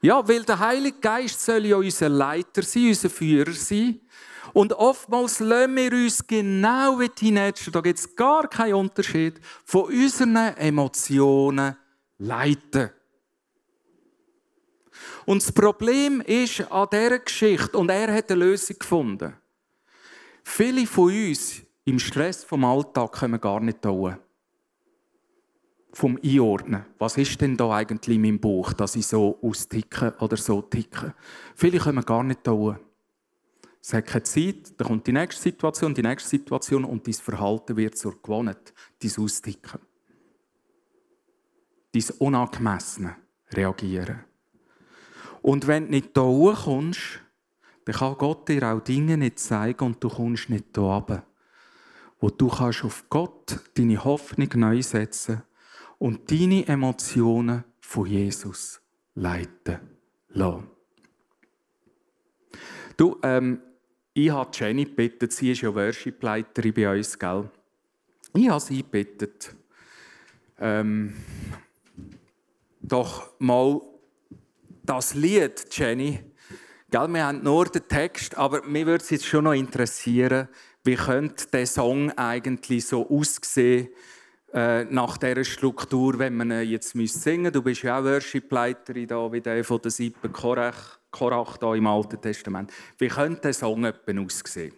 Ja, 0.00 0.26
weil 0.26 0.42
der 0.42 0.58
Heilige 0.58 0.98
Geist 0.98 1.40
soll 1.40 1.66
ja 1.66 1.76
unser 1.76 2.08
Leiter 2.08 2.62
sein, 2.62 2.88
unser 2.88 3.10
Führer 3.10 3.52
sein. 3.52 4.00
Und 4.52 4.72
oftmals 4.72 5.38
lassen 5.38 5.76
wir 5.76 5.92
uns 5.92 6.26
genau 6.26 6.98
wie 6.98 7.08
Teenager, 7.08 7.70
da 7.70 7.80
gibt 7.80 8.00
es 8.00 8.16
gar 8.16 8.48
keinen 8.48 8.74
Unterschied, 8.74 9.40
von 9.64 9.84
unseren 9.84 10.56
Emotionen 10.56 11.76
leiten. 12.18 12.90
Und 15.28 15.42
das 15.42 15.52
Problem 15.52 16.22
ist 16.22 16.62
an 16.72 16.88
dieser 16.90 17.18
Geschichte, 17.18 17.76
und 17.76 17.90
er 17.90 18.14
hat 18.14 18.32
eine 18.32 18.46
Lösung 18.46 18.78
gefunden. 18.78 19.34
Viele 20.42 20.86
von 20.86 21.12
uns 21.12 21.60
im 21.84 21.98
Stress 21.98 22.44
vom 22.44 22.64
Alltag 22.64 23.12
können 23.12 23.38
gar 23.38 23.60
nicht 23.60 23.82
tun. 23.82 24.16
Vom 25.92 26.18
Einordnen. 26.24 26.86
Was 26.98 27.18
ist 27.18 27.38
denn 27.42 27.58
da 27.58 27.70
eigentlich 27.72 28.16
in 28.16 28.22
meinem 28.22 28.40
Bauch, 28.40 28.72
dass 28.72 28.96
ich 28.96 29.06
so 29.06 29.38
austicke 29.42 30.14
oder 30.18 30.38
so 30.38 30.62
ticke? 30.62 31.14
Viele 31.54 31.78
können 31.78 32.06
gar 32.06 32.22
nicht 32.22 32.42
tun. 32.42 32.78
Es 33.82 33.92
hat 33.92 34.06
keine 34.06 34.22
Zeit, 34.22 34.80
dann 34.80 34.88
kommt 34.88 35.06
die 35.06 35.12
nächste 35.12 35.42
Situation, 35.42 35.92
die 35.92 36.00
nächste 36.00 36.30
Situation 36.30 36.86
und 36.86 37.06
dein 37.06 37.12
Verhalten 37.12 37.76
wird 37.76 37.98
zur 37.98 38.18
Gewohnheit, 38.22 38.72
dein 39.02 39.12
Austicken. 39.22 39.80
Dein 41.92 42.04
unangemessene 42.18 43.14
Reagieren. 43.52 44.27
Und 45.48 45.66
wenn 45.66 45.86
du 45.86 45.92
nicht 45.92 46.10
hier 46.12 46.24
hochkommst, 46.24 47.20
dann 47.86 47.94
kann 47.94 48.18
Gott 48.18 48.50
dir 48.50 48.62
auch 48.64 48.80
Dinge 48.80 49.16
nicht 49.16 49.38
zeigen 49.38 49.82
und 49.82 50.04
du 50.04 50.10
kommst 50.10 50.50
nicht 50.50 50.66
hier 50.74 50.84
runter. 50.84 51.24
Wo 52.20 52.28
du 52.28 52.48
kannst 52.48 52.84
auf 52.84 53.08
Gott 53.08 53.58
deine 53.72 54.04
Hoffnung 54.04 54.50
neu 54.56 54.82
setzen 54.82 55.40
und 55.96 56.30
deine 56.30 56.68
Emotionen 56.68 57.64
von 57.80 58.04
Jesus 58.04 58.82
leiten 59.14 59.78
lassen. 60.28 60.68
Du, 62.98 63.18
ähm, 63.22 63.62
ich 64.12 64.30
habe 64.30 64.50
Jenny 64.52 64.84
gebeten, 64.84 65.30
sie 65.30 65.52
ist 65.52 65.62
ja 65.62 65.74
Worship-Leiterin 65.74 66.74
bei 66.74 66.94
uns, 66.94 67.18
gell? 67.18 67.50
Ich 68.34 68.50
habe 68.50 68.60
sie 68.60 68.82
gebeten, 68.82 69.30
ähm, 70.58 71.14
doch 72.82 73.30
mal 73.38 73.80
das 74.88 75.14
Lied, 75.14 75.66
Jenny, 75.70 76.18
gell, 76.90 77.08
wir 77.08 77.26
haben 77.26 77.42
nur 77.42 77.66
den 77.66 77.86
Text, 77.86 78.36
aber 78.38 78.64
mir 78.64 78.86
würde 78.86 79.04
es 79.04 79.10
jetzt 79.10 79.26
schon 79.26 79.44
noch 79.44 79.52
interessieren, 79.52 80.48
wie 80.82 80.94
könnte 80.94 81.46
der 81.52 81.66
Song 81.66 82.10
eigentlich 82.12 82.86
so 82.86 83.08
aussehen, 83.08 83.88
äh, 84.54 84.84
nach 84.84 85.18
dieser 85.18 85.44
Struktur, 85.44 86.18
wenn 86.18 86.34
man 86.34 86.50
ihn 86.50 86.70
jetzt 86.70 86.92
singen 86.92 87.02
müsste. 87.02 87.52
Du 87.52 87.62
bist 87.62 87.82
ja 87.82 87.98
auch 87.98 88.04
Worship-Leiterin 88.04 89.06
da, 89.06 89.30
wie 89.30 89.42
der 89.42 89.62
von 89.62 89.82
der 89.82 89.90
Sippe 89.90 90.30
Korach, 90.30 90.98
Korach 91.10 91.58
da 91.58 91.74
im 91.74 91.86
Alten 91.86 92.18
Testament. 92.18 92.72
Wie 92.96 93.08
könnte 93.08 93.42
der 93.42 93.52
Song 93.52 93.84
aussehen? 93.84 94.72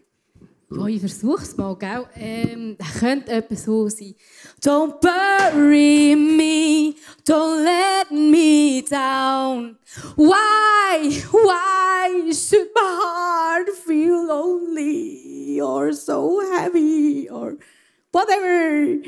Ja, 0.72 0.86
ich 0.86 1.02
es 1.02 1.56
mal, 1.56 1.76
gell? 1.76 2.06
Ähm, 2.14 2.76
könnte 3.00 3.32
etwas 3.32 3.64
so 3.64 3.88
sein. 3.88 4.14
Don't 4.62 5.00
bury 5.00 6.14
me, 6.14 6.94
don't 7.26 7.64
let 7.64 8.12
me 8.12 8.80
down. 8.88 9.76
Why, 10.14 11.10
why 11.32 12.32
should 12.32 12.68
my 12.72 12.82
heart 12.82 13.68
feel 13.84 14.24
lonely 14.28 15.60
or 15.60 15.92
so 15.92 16.40
heavy 16.52 17.28
or 17.28 17.56
whatever? 18.12 19.02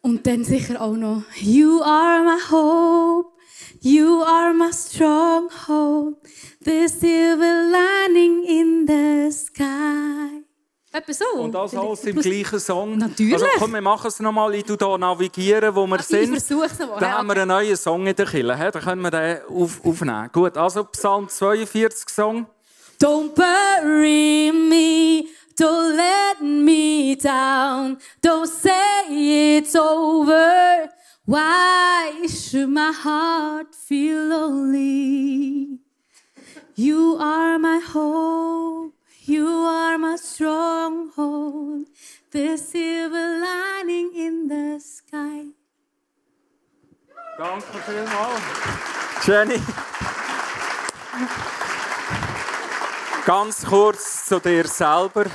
Und 0.00 0.26
dann 0.26 0.42
sicher 0.42 0.80
auch 0.80 0.96
noch 0.96 1.22
You 1.40 1.80
are 1.84 2.24
my 2.24 2.40
hope, 2.50 3.38
you 3.82 4.20
are 4.24 4.52
my 4.52 4.72
stronghold, 4.72 6.16
the 6.64 6.88
silver 6.88 7.70
lining 7.70 8.42
in 8.42 8.84
the 8.84 9.30
sky. 9.30 10.31
Etwa 10.92 11.12
so. 11.12 11.24
Und 11.40 11.52
das 11.52 11.74
alles 11.74 12.04
im 12.04 12.20
gleichen 12.20 12.60
Song? 12.60 12.98
Natürlich. 12.98 13.34
Also 13.34 13.46
komm, 13.58 13.72
wir 13.72 13.80
machen 13.80 14.08
es 14.08 14.20
nochmal. 14.20 14.54
Ich 14.54 14.66
hier 14.66 14.98
navigieren, 14.98 15.74
wo 15.74 15.86
wir 15.86 15.98
ich 15.98 16.02
sind. 16.02 16.22
Ich 16.24 16.44
versuche 16.44 16.66
es 16.66 16.78
nochmal. 16.78 17.00
Dann 17.00 17.12
haben 17.12 17.26
wir 17.28 17.36
einen 17.36 17.48
neuen 17.48 17.76
Song 17.76 18.06
in 18.06 18.14
der 18.14 18.26
Kille. 18.26 18.56
Dann 18.56 18.82
können 18.82 19.00
wir 19.00 19.10
den 19.10 19.38
auf, 19.48 19.84
aufnehmen. 19.84 20.28
Gut, 20.32 20.56
also 20.56 20.84
Psalm 20.84 21.28
42 21.28 22.08
Song. 22.10 22.46
Don't 23.02 23.34
bury 23.34 24.52
me, 24.52 25.26
don't 25.58 25.96
let 25.96 26.40
me 26.40 27.16
down, 27.16 27.98
don't 28.22 28.46
say 28.46 29.56
it's 29.56 29.74
over. 29.74 30.88
Why 31.24 32.28
should 32.28 32.68
my 32.68 32.92
heart 32.92 33.74
feel 33.74 34.28
lonely? 34.28 35.80
You 36.76 37.16
are 37.18 37.58
my 37.58 37.80
hope, 37.92 38.94
you 39.26 39.46
are 39.46 39.98
my 39.98 40.16
stronghold, 40.16 41.86
the 42.30 42.56
silver 42.56 43.40
lining 43.40 44.10
in 44.16 44.48
the 44.48 44.80
sky. 44.80 45.52
Danke 47.38 47.78
vielmals. 47.86 48.40
Jenny. 49.24 49.60
Ganz 53.24 53.64
kurz 53.64 54.26
zu 54.26 54.40
dir 54.40 54.66
selber. 54.66 55.26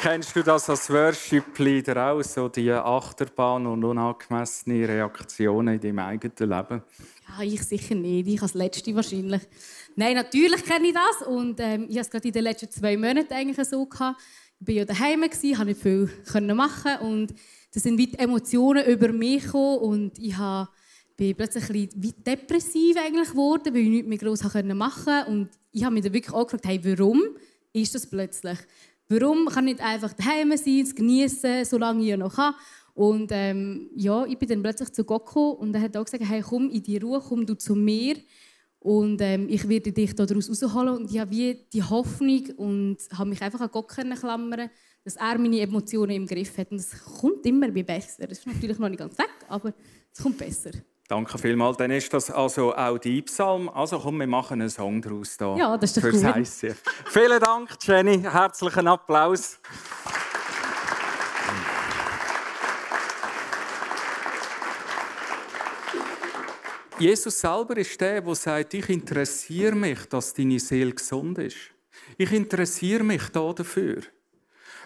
Kennst 0.00 0.34
du 0.34 0.42
das 0.42 0.70
als 0.70 0.88
Worship-Leader 0.88 2.12
auch, 2.12 2.22
so 2.22 2.48
die 2.48 2.72
Achterbahn 2.72 3.66
und 3.66 3.84
unangemessene 3.84 4.88
Reaktionen 4.88 5.74
in 5.74 5.80
deinem 5.80 5.98
eigenen 5.98 6.50
Leben? 6.50 6.82
Ja, 7.28 7.42
ich 7.42 7.62
sicher 7.62 7.94
nicht. 7.96 8.28
Ich 8.28 8.40
als 8.40 8.54
Letzte 8.54 8.94
wahrscheinlich. 8.94 9.42
Nein, 10.00 10.14
natürlich 10.14 10.64
kenne 10.64 10.86
ich 10.86 10.94
das. 10.94 11.28
Und 11.28 11.60
ähm, 11.60 11.84
ich 11.90 11.96
hatte 11.96 12.06
es 12.06 12.10
gerade 12.10 12.28
in 12.28 12.32
den 12.32 12.44
letzten 12.44 12.70
zwei 12.70 12.96
Monaten 12.96 13.34
eigentlich 13.34 13.68
so. 13.68 13.84
Gehabt. 13.84 14.18
Ich 14.58 14.66
war 14.66 14.74
ja 14.74 14.84
daheim, 14.86 15.20
konnte 15.20 15.64
nicht 15.66 15.82
viel 15.82 16.08
machen. 16.54 16.96
Und 17.02 17.34
da 17.74 17.80
sind 17.80 17.98
wie 17.98 18.10
Emotionen 18.14 18.86
über 18.86 19.12
mich 19.12 19.44
gekommen. 19.44 19.78
Und 19.80 20.18
ich 20.18 20.36
bin 21.18 21.36
plötzlich 21.36 21.68
ein 21.68 22.00
bisschen 22.00 22.24
depressiv 22.24 22.96
eigentlich 22.96 23.28
geworden, 23.28 23.74
weil 23.74 23.82
ich 23.82 23.88
nichts 23.90 24.08
mehr 24.08 24.16
gross 24.16 24.42
machen 24.42 24.78
konnte. 24.78 25.30
Und 25.30 25.50
ich 25.70 25.84
habe 25.84 25.92
mich 25.92 26.02
dann 26.02 26.14
wirklich 26.14 26.34
auch 26.34 26.46
gefragt, 26.46 26.66
hey, 26.66 26.80
warum 26.82 27.22
ist 27.74 27.94
das 27.94 28.06
plötzlich? 28.08 28.58
Warum 29.10 29.48
kann 29.48 29.68
ich 29.68 29.74
nicht 29.74 29.84
einfach 29.84 30.14
daheim 30.14 30.56
sein, 30.56 30.80
es 30.80 30.94
genießen, 30.94 31.66
solange 31.66 32.10
ich 32.10 32.16
noch 32.16 32.36
kann? 32.36 32.54
Und 32.94 33.28
ähm, 33.34 33.90
ja, 33.96 34.24
ich 34.24 34.38
bin 34.38 34.48
dann 34.48 34.62
plötzlich 34.62 34.94
zu 34.94 35.04
Gott 35.04 35.26
gekommen 35.26 35.56
und 35.56 35.74
er 35.74 35.82
hat 35.82 35.96
auch 35.98 36.06
gesagt, 36.06 36.24
hey, 36.26 36.40
komm 36.40 36.70
in 36.70 36.82
die 36.82 36.96
Ruhe, 36.96 37.22
komm 37.22 37.44
du 37.44 37.54
zu 37.54 37.74
mir 37.74 38.16
und 38.80 39.20
ähm, 39.20 39.46
ich 39.48 39.68
werde 39.68 39.92
dich 39.92 40.14
daraus 40.14 40.48
rausholen. 40.48 40.96
Und 40.96 41.10
ich 41.10 41.18
habe 41.18 41.30
wie 41.30 41.66
die 41.72 41.82
Hoffnung 41.82 42.46
und 42.56 42.96
habe 43.12 43.28
mich 43.28 43.42
einfach 43.42 43.60
an 43.60 43.68
Gott 43.70 43.88
klammern, 43.88 44.70
dass 45.04 45.16
er 45.16 45.38
meine 45.38 45.60
Emotionen 45.60 46.12
im 46.12 46.26
Griff 46.26 46.56
hat. 46.56 46.70
Und 46.70 46.78
es 46.78 46.90
kommt 47.20 47.44
immer 47.44 47.68
besser. 47.70 48.24
Es 48.30 48.38
ist 48.38 48.46
natürlich 48.46 48.78
noch 48.78 48.88
nicht 48.88 48.98
ganz 48.98 49.18
weg, 49.18 49.28
aber 49.48 49.74
es 50.10 50.22
kommt 50.22 50.38
besser. 50.38 50.70
Danke 51.08 51.36
vielmals. 51.38 51.76
Dann 51.76 51.90
ist 51.90 52.12
das 52.14 52.30
also 52.30 52.74
auch 52.74 52.96
die 52.96 53.20
Psalm. 53.22 53.68
Also 53.68 53.98
komm, 53.98 54.18
wir 54.18 54.26
machen 54.26 54.60
einen 54.60 54.70
Song 54.70 55.02
daraus 55.02 55.36
hier. 55.36 55.56
Ja, 55.58 55.76
das 55.76 55.96
ist 55.96 56.02
doch. 56.02 56.36
ICF. 56.36 56.82
Vielen 57.06 57.40
Dank, 57.40 57.76
Jenny. 57.82 58.22
Herzlichen 58.22 58.86
Applaus. 58.86 59.58
Jesus 67.00 67.40
selber 67.40 67.76
ist 67.78 67.98
der, 68.00 68.20
der 68.20 68.34
sagt, 68.34 68.74
ich 68.74 68.88
interessiere 68.90 69.74
mich, 69.74 70.04
dass 70.06 70.34
deine 70.34 70.60
Seele 70.60 70.92
gesund 70.92 71.38
ist. 71.38 71.56
Ich 72.18 72.30
interessiere 72.30 73.02
mich 73.02 73.22
dafür, 73.30 74.02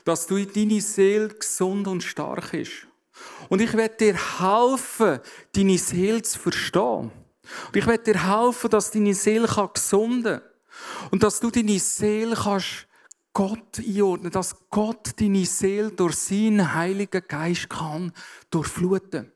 dass 0.05 0.27
du 0.27 0.44
deine 0.44 0.81
Seele 0.81 1.29
gesund 1.29 1.88
und 1.88 2.05
stark 2.05 2.55
ist. 2.55 2.87
Und 3.48 3.61
ich 3.61 3.74
werde 3.74 3.96
dir 3.96 4.40
helfen, 4.40 5.18
deine 5.53 5.79
Seele 5.79 6.22
zu 6.22 6.38
verstehen. 6.38 7.11
Und 7.66 7.77
ich 7.77 7.87
werde 7.87 8.12
dir 8.12 8.24
helfen, 8.24 8.70
dass 8.70 8.92
deine 8.92 9.14
Seele 9.14 9.48
gesunden 9.72 10.40
kann. 10.40 10.42
Und 11.11 11.22
dass 11.22 11.40
du 11.40 11.50
deine 11.50 11.79
Seele 11.81 12.37
kannst 12.37 12.87
Gott 13.33 13.81
einordnen, 13.81 14.31
dass 14.31 14.55
Gott 14.70 15.20
deine 15.20 15.44
Seele 15.44 15.90
durch 15.90 16.14
seinen 16.14 16.74
Heiligen 16.74 17.22
Geist 17.27 17.68
kann 17.68 18.12
durchfluten. 18.50 19.34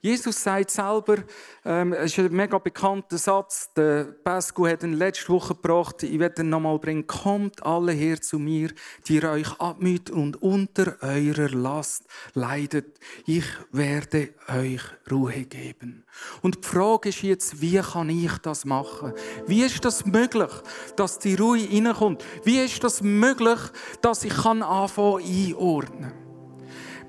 Jesus 0.00 0.42
sagt 0.42 0.70
selber, 0.70 1.16
ähm, 1.64 1.92
es 1.92 2.12
ist 2.12 2.18
ein 2.18 2.32
mega 2.32 2.58
bekannter 2.58 3.18
Satz, 3.18 3.72
der 3.74 4.04
Pascu 4.04 4.66
hat 4.66 4.82
ihn 4.82 4.94
letzte 4.94 5.28
Woche 5.28 5.54
gebracht, 5.54 6.02
ich 6.02 6.18
werde 6.18 6.42
ihn 6.42 6.50
nochmal 6.50 6.78
bringen, 6.78 7.06
kommt 7.06 7.64
alle 7.64 7.92
her 7.92 8.20
zu 8.20 8.38
mir, 8.38 8.70
die 9.06 9.22
euch 9.22 9.52
abmüht 9.60 10.10
und 10.10 10.40
unter 10.42 10.96
eurer 11.02 11.50
Last 11.50 12.06
leidet. 12.34 12.98
Ich 13.26 13.44
werde 13.72 14.30
euch 14.48 14.82
Ruhe 15.10 15.44
geben. 15.44 16.04
Und 16.42 16.64
die 16.64 16.68
Frage 16.68 17.10
ist 17.10 17.22
jetzt, 17.22 17.60
wie 17.60 17.78
kann 17.78 18.08
ich 18.08 18.38
das 18.38 18.64
machen? 18.64 19.12
Wie 19.46 19.62
ist 19.62 19.84
das 19.84 20.06
möglich, 20.06 20.50
dass 20.96 21.18
die 21.18 21.34
Ruhe 21.34 21.60
reinkommt? 21.60 22.24
Wie 22.44 22.60
ist 22.60 22.82
das 22.82 23.02
möglich, 23.02 23.58
dass 24.02 24.24
ich 24.24 24.44
anfangen 24.44 25.22
einordnen 25.22 26.10
kann? 26.10 26.29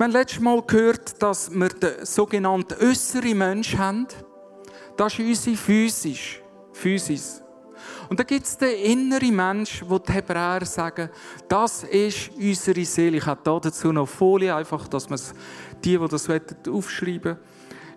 Wir 0.02 0.06
haben 0.06 0.14
letztes 0.14 0.40
Mal 0.40 0.60
gehört, 0.64 1.22
dass 1.22 1.52
wir 1.52 1.70
den 1.70 2.04
sogenannten 2.04 2.74
äußeren 2.84 3.38
Mensch 3.38 3.78
haben. 3.78 4.08
Das 4.98 5.14
ist 5.14 5.20
unsere 5.20 5.56
Physis. 5.56 6.20
Physis. 6.74 7.44
Und 8.10 8.20
dann 8.20 8.26
gibt 8.26 8.48
es 8.48 8.58
den 8.58 8.80
inneren 8.80 9.36
Mensch, 9.36 9.84
wo 9.88 10.00
die 10.00 10.12
Hebräer 10.12 10.66
sagen, 10.66 11.12
das 11.48 11.84
ist 11.84 12.32
unsere 12.36 12.84
Seele. 12.84 13.18
Ich 13.18 13.26
habe 13.28 13.60
dazu 13.62 13.92
noch 13.92 14.10
Folie, 14.10 14.56
einfach, 14.56 14.88
dass 14.88 15.08
man 15.08 15.20
die, 15.84 16.00
die 16.00 16.08
das 16.08 16.28
aufschreiben 16.68 17.38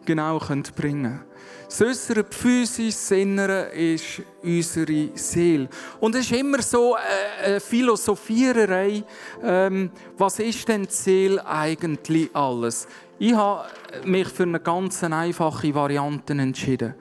genau 0.05 0.38
bringen 0.38 0.75
können. 0.77 1.25
Das 1.67 1.81
äußere 1.81 2.25
Physis, 2.25 3.09
das 3.09 3.19
Innere 3.19 3.71
ist 3.73 4.23
unsere 4.43 5.09
Seele. 5.14 5.69
Und 6.01 6.14
es 6.14 6.31
ist 6.31 6.38
immer 6.38 6.62
so 6.62 6.97
äh, 6.97 7.47
eine 7.47 7.61
Philosophiererei, 7.61 9.03
ähm, 9.43 9.90
was 10.17 10.38
ist 10.38 10.69
denn 10.69 10.83
die 10.83 10.93
Seele 10.93 11.45
eigentlich 11.45 12.31
alles? 12.35 12.87
Ich 13.19 13.35
habe 13.35 13.67
mich 14.05 14.29
für 14.29 14.45
eine 14.45 14.61
ganz 14.61 15.03
einfache 15.03 15.75
Variante 15.75 16.33
entschieden. 16.33 16.95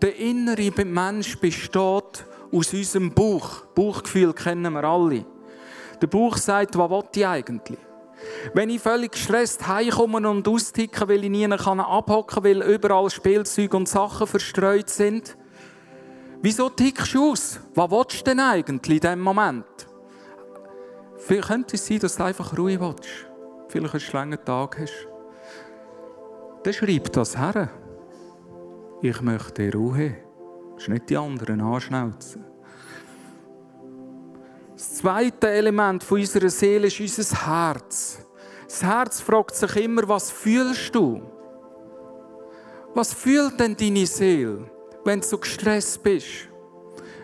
Der 0.00 0.16
innere 0.16 0.84
Mensch 0.84 1.38
besteht 1.38 2.24
aus 2.52 2.72
unserem 2.72 3.12
Bauch. 3.12 3.64
Bauchgefühl 3.74 4.32
kennen 4.32 4.72
wir 4.72 4.84
alle. 4.84 5.24
Der 6.00 6.06
Bauch 6.06 6.36
sagt, 6.36 6.76
was 6.76 6.90
will 6.90 7.04
ich 7.14 7.26
eigentlich? 7.26 7.78
Wenn 8.52 8.70
ich 8.70 8.80
völlig 8.80 9.12
gestresst 9.12 9.66
heimkomme 9.66 10.28
und 10.28 10.46
austicke, 10.46 11.08
weil 11.08 11.24
ich 11.24 11.30
nie 11.30 11.46
abhocken 11.46 12.34
kann, 12.34 12.44
weil 12.44 12.62
überall 12.62 13.10
Spielzeuge 13.10 13.76
und 13.76 13.88
Sachen 13.88 14.26
verstreut 14.26 14.88
sind, 14.88 15.36
wieso 16.42 16.68
tickst 16.68 17.14
du 17.14 17.32
aus? 17.32 17.60
Was 17.74 17.90
willst 17.90 18.20
du 18.20 18.24
denn 18.24 18.40
eigentlich 18.40 18.96
in 18.96 19.00
diesem 19.00 19.20
Moment? 19.20 19.64
Vielleicht 21.18 21.48
könnte 21.48 21.76
es 21.76 21.86
sein, 21.86 21.98
dass 22.00 22.16
du 22.16 22.24
einfach 22.24 22.56
Ruhe 22.56 22.78
willst. 22.78 23.08
Vielleicht 23.68 23.94
einen 23.94 24.12
langen 24.12 24.44
Tag 24.44 24.78
hast. 24.78 25.08
Dann 26.62 26.72
schreib 26.72 27.12
das 27.12 27.36
her. 27.38 27.70
Ich 29.00 29.20
möchte 29.20 29.72
Ruhe. 29.72 30.16
Das 30.74 30.84
ist 30.84 30.88
nicht 30.88 31.10
die 31.10 31.16
anderen 31.16 31.60
anschnauzen. 31.60 32.53
Das 34.84 34.96
zweite 34.96 35.48
Element 35.48 36.04
unserer 36.12 36.50
Seele 36.50 36.88
ist 36.88 37.00
unser 37.00 37.46
Herz. 37.46 38.18
Das 38.68 38.82
Herz 38.82 39.18
fragt 39.18 39.56
sich 39.56 39.76
immer, 39.76 40.06
was 40.06 40.30
fühlst 40.30 40.94
du? 40.94 41.22
Was 42.92 43.14
fühlt 43.14 43.58
denn 43.58 43.74
deine 43.74 44.04
Seele, 44.04 44.70
wenn 45.02 45.22
du 45.22 45.26
so 45.26 45.38
gestresst 45.38 46.02
bist? 46.02 46.50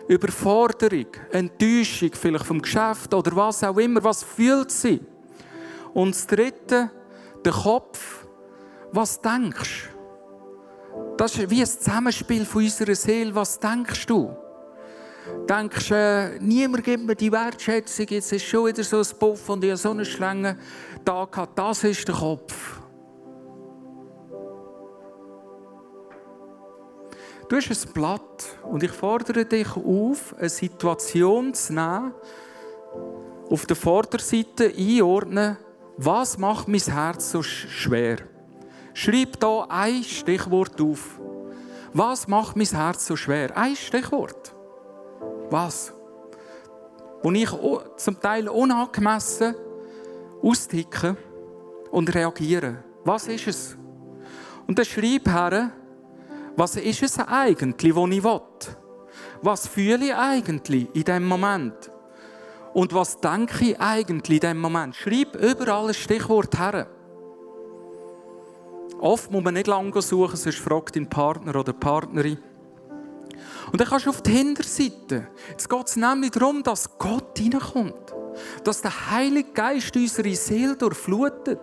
Überforderung, 0.07 1.05
Enttäuschung 1.29 2.09
vielleicht 2.13 2.45
vom 2.45 2.63
Geschäft 2.63 3.13
oder 3.13 3.35
was 3.35 3.63
auch 3.63 3.77
immer. 3.77 4.03
Was 4.03 4.23
fühlt 4.23 4.71
sie? 4.71 4.99
Und 5.93 6.15
das 6.15 6.25
Dritte, 6.25 6.89
der 7.45 7.53
Kopf. 7.53 8.25
Was 8.91 9.21
denkst 9.21 9.91
du? 9.93 11.15
Das 11.15 11.37
ist 11.37 11.49
wie 11.51 11.61
ein 11.61 11.67
Zusammenspiel 11.67 12.43
von 12.43 12.63
unserer 12.63 12.95
Seele. 12.95 13.35
Was 13.35 13.59
denkst 13.59 14.07
du? 14.07 14.35
Denkst 15.47 15.91
äh, 15.91 16.39
niemand 16.39 16.83
gibt 16.83 17.05
mir 17.05 17.15
die 17.15 17.31
Wertschätzung, 17.31 18.07
jetzt 18.09 18.31
ist 18.31 18.45
schon 18.45 18.67
wieder 18.67 18.83
so 18.83 18.97
ein 18.97 19.19
Puff 19.19 19.49
und 19.49 19.63
ich 19.63 19.69
habe 19.69 19.77
so 19.77 19.91
einen 19.91 20.05
schlangen 20.05 20.57
Tag 21.05 21.31
gehabt. 21.31 21.57
Das 21.57 21.83
ist 21.83 22.07
der 22.07 22.15
Kopf. 22.15 22.81
Du 27.51 27.57
hast 27.57 27.69
ein 27.69 27.93
Blatt 27.93 28.57
und 28.63 28.81
ich 28.81 28.91
fordere 28.91 29.43
dich 29.43 29.75
auf, 29.75 30.33
eine 30.39 30.47
Situation 30.47 31.53
zu 31.53 31.73
nehmen, 31.73 32.13
auf 33.49 33.65
der 33.65 33.75
Vorderseite 33.75 34.73
einordnen, 34.73 35.57
was 35.97 36.37
macht 36.37 36.69
mein 36.69 36.79
Herz 36.79 37.31
so 37.31 37.43
schwer? 37.43 38.19
Schreib 38.93 39.39
da 39.39 39.67
ein 39.69 40.03
Stichwort 40.03 40.79
auf. 40.79 41.19
Was 41.93 42.27
macht 42.27 42.55
mein 42.55 42.67
Herz 42.67 43.05
so 43.05 43.17
schwer? 43.17 43.55
Ein 43.57 43.75
Stichwort. 43.75 44.50
Was? 45.51 45.93
Wo 47.21 47.31
ich 47.31 47.49
zum 47.97 48.19
Teil 48.19 48.47
unangemessen 48.47 49.53
austicke 50.41 51.15
und 51.91 52.13
reagiere. 52.15 52.83
Was 53.03 53.27
ist 53.27 53.47
es? 53.47 53.77
Und 54.65 54.79
dann 54.79 54.85
schreib 54.85 55.27
her, 55.27 55.71
was 56.55 56.77
ist 56.77 57.03
es 57.03 57.19
eigentlich, 57.19 57.95
was 57.95 58.09
ich 58.09 58.23
will? 58.23 58.41
Was 59.41 59.67
fühle 59.67 60.05
ich 60.05 60.15
eigentlich 60.15 60.87
in 60.95 61.03
diesem 61.03 61.27
Moment? 61.27 61.91
Und 62.73 62.93
was 62.93 63.17
denke 63.17 63.71
ich 63.71 63.79
eigentlich 63.79 64.37
in 64.37 64.39
diesem 64.39 64.61
Moment? 64.61 64.95
Schreib 64.95 65.35
überall 65.35 65.89
ein 65.89 65.93
Stichwort 65.93 66.57
her. 66.57 66.87
Oft 68.99 69.31
muss 69.31 69.43
man 69.43 69.55
nicht 69.55 69.67
lange 69.67 70.01
suchen, 70.01 70.37
sonst 70.37 70.59
fragt 70.59 70.95
dein 70.95 71.09
Partner 71.09 71.55
oder 71.55 71.73
Partnerin. 71.73 72.37
Und 73.71 73.79
dann 73.79 73.87
kannst 73.87 74.05
du 74.05 74.09
auf 74.09 74.21
die 74.21 74.31
Hinterseite. 74.31 75.27
Jetzt 75.49 75.69
geht 75.69 75.87
es 75.87 75.95
nämlich 75.95 76.31
darum, 76.31 76.63
dass 76.63 76.97
Gott 76.97 77.37
hineinkommt. 77.37 78.13
Dass 78.63 78.81
der 78.81 79.11
Heilige 79.11 79.51
Geist 79.51 79.95
unsere 79.95 80.33
Seele 80.35 80.75
durchflutet. 80.75 81.59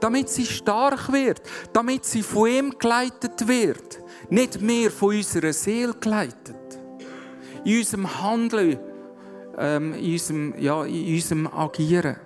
Damit 0.00 0.28
sie 0.28 0.46
stark 0.46 1.12
wird. 1.12 1.40
Damit 1.72 2.04
sie 2.04 2.22
von 2.22 2.48
ihm 2.48 2.78
geleitet 2.78 3.46
wird 3.46 4.02
nicht 4.32 4.60
mehr 4.60 4.90
von 4.90 5.14
unserer 5.14 5.52
Seele 5.52 5.94
geleitet. 5.94 6.56
In 7.64 7.78
unserem 7.78 8.22
Handeln, 8.22 8.78
ähm, 9.58 9.94
in, 9.94 10.12
unserem, 10.12 10.54
ja, 10.58 10.84
in 10.84 11.14
unserem 11.14 11.46
Agieren. 11.46 12.16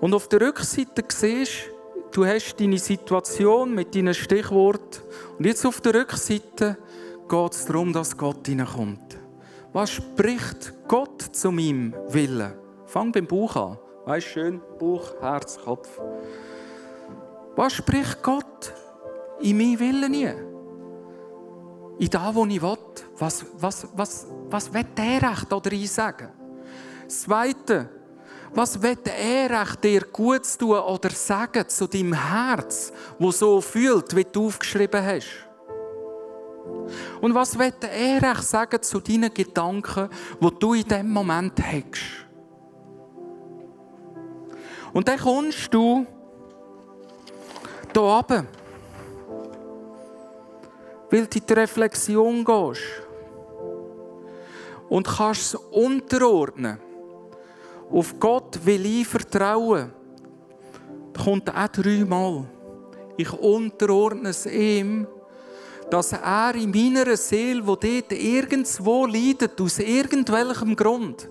Und 0.00 0.14
auf 0.14 0.28
der 0.28 0.42
Rückseite 0.42 1.04
siehst 1.08 1.70
du, 2.12 2.24
hast 2.24 2.60
deine 2.60 2.78
Situation 2.78 3.74
mit 3.74 3.94
deinen 3.94 4.14
Stichworten. 4.14 5.02
Und 5.38 5.46
jetzt 5.46 5.64
auf 5.64 5.80
der 5.80 5.94
Rückseite 5.94 6.76
geht 7.28 7.52
es 7.52 7.66
darum, 7.66 7.92
dass 7.92 8.16
Gott 8.16 8.46
hineinkommt. 8.46 9.18
Was 9.72 9.90
spricht 9.90 10.72
Gott 10.88 11.22
zu 11.22 11.52
meinem 11.52 11.94
Willen? 12.08 12.54
Fang 12.86 13.12
beim 13.12 13.26
Bauch 13.26 13.56
an. 13.56 13.78
Weißt 14.06 14.26
schön, 14.28 14.60
Bauch, 14.78 15.14
Herz, 15.20 15.58
Kopf. 15.62 16.00
Was 17.54 17.74
spricht 17.74 18.22
Gott 18.22 18.72
in 19.40 19.56
meinen 19.58 19.78
Willen 19.78 20.12
hinein? 20.12 20.48
in 21.98 22.08
das, 22.08 22.34
was 22.34 22.48
ich 22.48 22.62
will. 22.62 22.78
Was, 23.18 23.44
was, 23.58 23.88
was, 23.94 24.26
was 24.48 24.72
will 24.72 24.86
er 24.96 25.30
recht 25.30 25.52
oder 25.52 25.72
ich 25.72 25.90
sagen? 25.90 26.28
Zweite, 27.08 27.88
was 28.54 28.80
will 28.80 28.98
er 29.04 29.60
recht 29.60 29.82
dir 29.82 30.02
gut 30.12 30.42
tun 30.58 30.78
oder 30.78 31.10
sagen 31.10 31.68
zu 31.68 31.86
deinem 31.86 32.12
Herz, 32.12 32.92
wo 33.18 33.30
so 33.30 33.60
fühlt, 33.60 34.14
wie 34.14 34.24
du 34.24 34.46
aufgeschrieben 34.46 35.04
hast? 35.04 35.47
Und 37.20 37.34
was 37.34 37.58
will 37.58 37.72
er 37.80 38.22
recht 38.22 38.44
sagen 38.44 38.82
zu 38.82 39.00
deinen 39.00 39.32
Gedanken, 39.32 40.08
wo 40.40 40.50
du 40.50 40.74
in 40.74 40.84
diesem 40.84 41.10
Moment 41.10 41.60
hast? 41.60 42.26
Und 44.92 45.06
dann 45.06 45.18
kommst 45.18 45.72
du 45.74 46.06
hier 47.92 48.02
runter 48.02 48.46
weil 51.10 51.26
du 51.26 51.38
in 51.38 51.46
die 51.46 51.52
Reflexion 51.52 52.44
gehst 52.44 52.82
und 54.88 55.06
kannst 55.06 55.54
es 55.54 55.54
unterordnen. 55.54 56.78
Auf 57.90 58.18
Gott 58.18 58.58
will 58.64 58.84
ich 58.84 59.06
vertrauen. 59.06 59.90
Da 61.12 61.22
kommt 61.22 61.54
auch 61.54 61.68
dreimal. 61.68 62.44
Ich 63.16 63.32
unterordne 63.32 64.28
es 64.28 64.46
ihm, 64.46 65.06
dass 65.90 66.12
er 66.12 66.54
in 66.54 66.70
meiner 66.70 67.16
Seele, 67.16 67.66
wo 67.66 67.76
dort 67.76 68.12
irgendwo 68.12 69.06
leidet, 69.06 69.60
aus 69.60 69.78
irgendwelchem 69.78 70.76
Grund, 70.76 71.28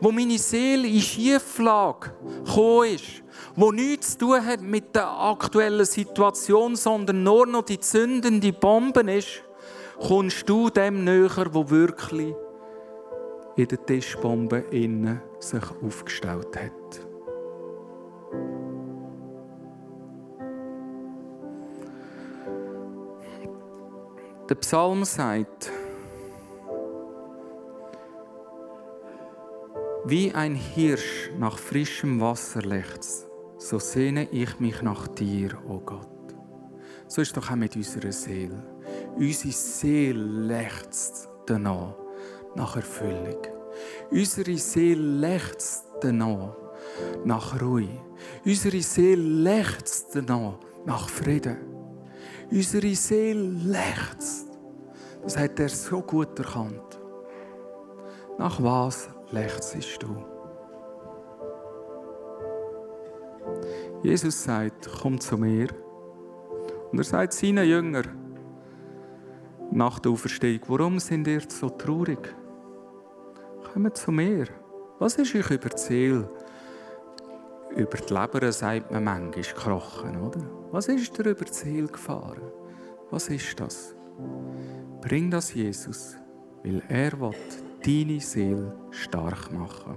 wo 0.00 0.10
meine 0.10 0.38
Seele 0.38 0.86
in 0.86 1.00
Schieflage 1.00 2.12
gekommen 2.44 2.94
ist, 2.94 3.22
wo 3.56 3.72
nichts 3.72 4.12
zu 4.12 4.18
tun 4.18 4.44
hat 4.44 4.60
mit 4.60 4.94
der 4.94 5.08
aktuellen 5.08 5.84
Situation, 5.84 6.76
sondern 6.76 7.22
nur 7.22 7.46
noch 7.46 7.62
die 7.64 7.80
zündende 7.80 8.52
Bombe 8.52 9.00
ist, 9.12 9.42
kommst 9.98 10.48
du 10.48 10.70
dem 10.70 11.04
näher, 11.04 11.48
wo 11.52 11.68
wirklich 11.68 12.34
in 13.56 13.66
der 13.66 13.84
Tischbombe 13.84 14.58
innen 14.70 15.20
sich 15.40 15.64
aufgestellt 15.82 16.56
hat. 16.56 16.77
Der 24.48 24.54
Psalm 24.54 25.04
sagt, 25.04 25.70
wie 30.06 30.32
ein 30.32 30.54
Hirsch 30.54 31.30
nach 31.38 31.58
frischem 31.58 32.18
Wasser 32.18 32.62
lechzt, 32.62 33.26
so 33.58 33.78
sehne 33.78 34.26
ich 34.30 34.58
mich 34.58 34.80
nach 34.80 35.06
dir, 35.08 35.50
o 35.68 35.74
oh 35.74 35.80
Gott. 35.80 36.34
So 37.08 37.20
ist 37.20 37.36
doch 37.36 37.50
auch 37.50 37.56
mit 37.56 37.76
unserer 37.76 38.10
Seele. 38.10 38.62
Unsere 39.16 39.52
Seele 39.52 40.46
lechzt 40.46 41.28
danach, 41.44 41.94
nach 42.54 42.74
Erfüllung. 42.76 43.46
Unsere 44.10 44.56
Seele 44.56 45.02
lechzt 45.02 45.84
danach, 46.00 46.56
nach 47.22 47.60
Ruhe. 47.60 48.00
Unsere 48.46 48.80
Seele 48.80 49.42
lechzt 49.42 50.06
danach, 50.14 50.58
nach 50.86 51.06
Frieden. 51.06 51.77
Unsere 52.50 52.94
Seele 52.94 53.42
lechzt. 53.42 54.48
Das 55.22 55.36
hat 55.36 55.60
er 55.60 55.68
so 55.68 56.00
gut 56.00 56.38
erkannt. 56.38 56.98
Nach 58.38 58.62
was 58.62 59.10
lechzest 59.30 60.02
du? 60.02 60.16
Jesus 64.02 64.44
sagt, 64.44 64.88
komm 65.02 65.20
zu 65.20 65.36
mir. 65.36 65.68
Und 66.90 66.98
er 66.98 67.04
sagt 67.04 67.34
seinen 67.34 67.68
Jüngern 67.68 68.06
nach 69.70 69.98
der 69.98 70.12
Auferstehung, 70.12 70.60
warum 70.68 70.98
sind 70.98 71.26
ihr 71.26 71.42
so 71.48 71.68
traurig? 71.68 72.34
Kommt 73.72 73.96
zu 73.96 74.10
mir. 74.10 74.46
Was 74.98 75.16
ist 75.16 75.34
euch 75.34 75.50
über 75.50 75.68
die 75.68 75.78
Seele? 75.78 76.30
Über 77.78 77.96
die 77.96 78.12
Leber 78.12 78.50
sagt 78.50 78.90
man 78.90 79.04
manchmal 79.04 79.30
gekrochen, 79.42 80.20
oder? 80.20 80.40
Was 80.72 80.88
ist 80.88 81.16
dir 81.16 81.30
über 81.30 81.44
die 81.44 81.52
Seele 81.52 81.86
gefahren? 81.86 82.42
Was 83.10 83.28
ist 83.28 83.58
das? 83.60 83.94
Bring 85.00 85.30
das 85.30 85.54
Jesus, 85.54 86.16
weil 86.64 86.82
er 86.88 87.18
will 87.20 87.30
deine 87.84 88.20
Seele 88.20 88.76
stark 88.90 89.52
machen 89.52 89.96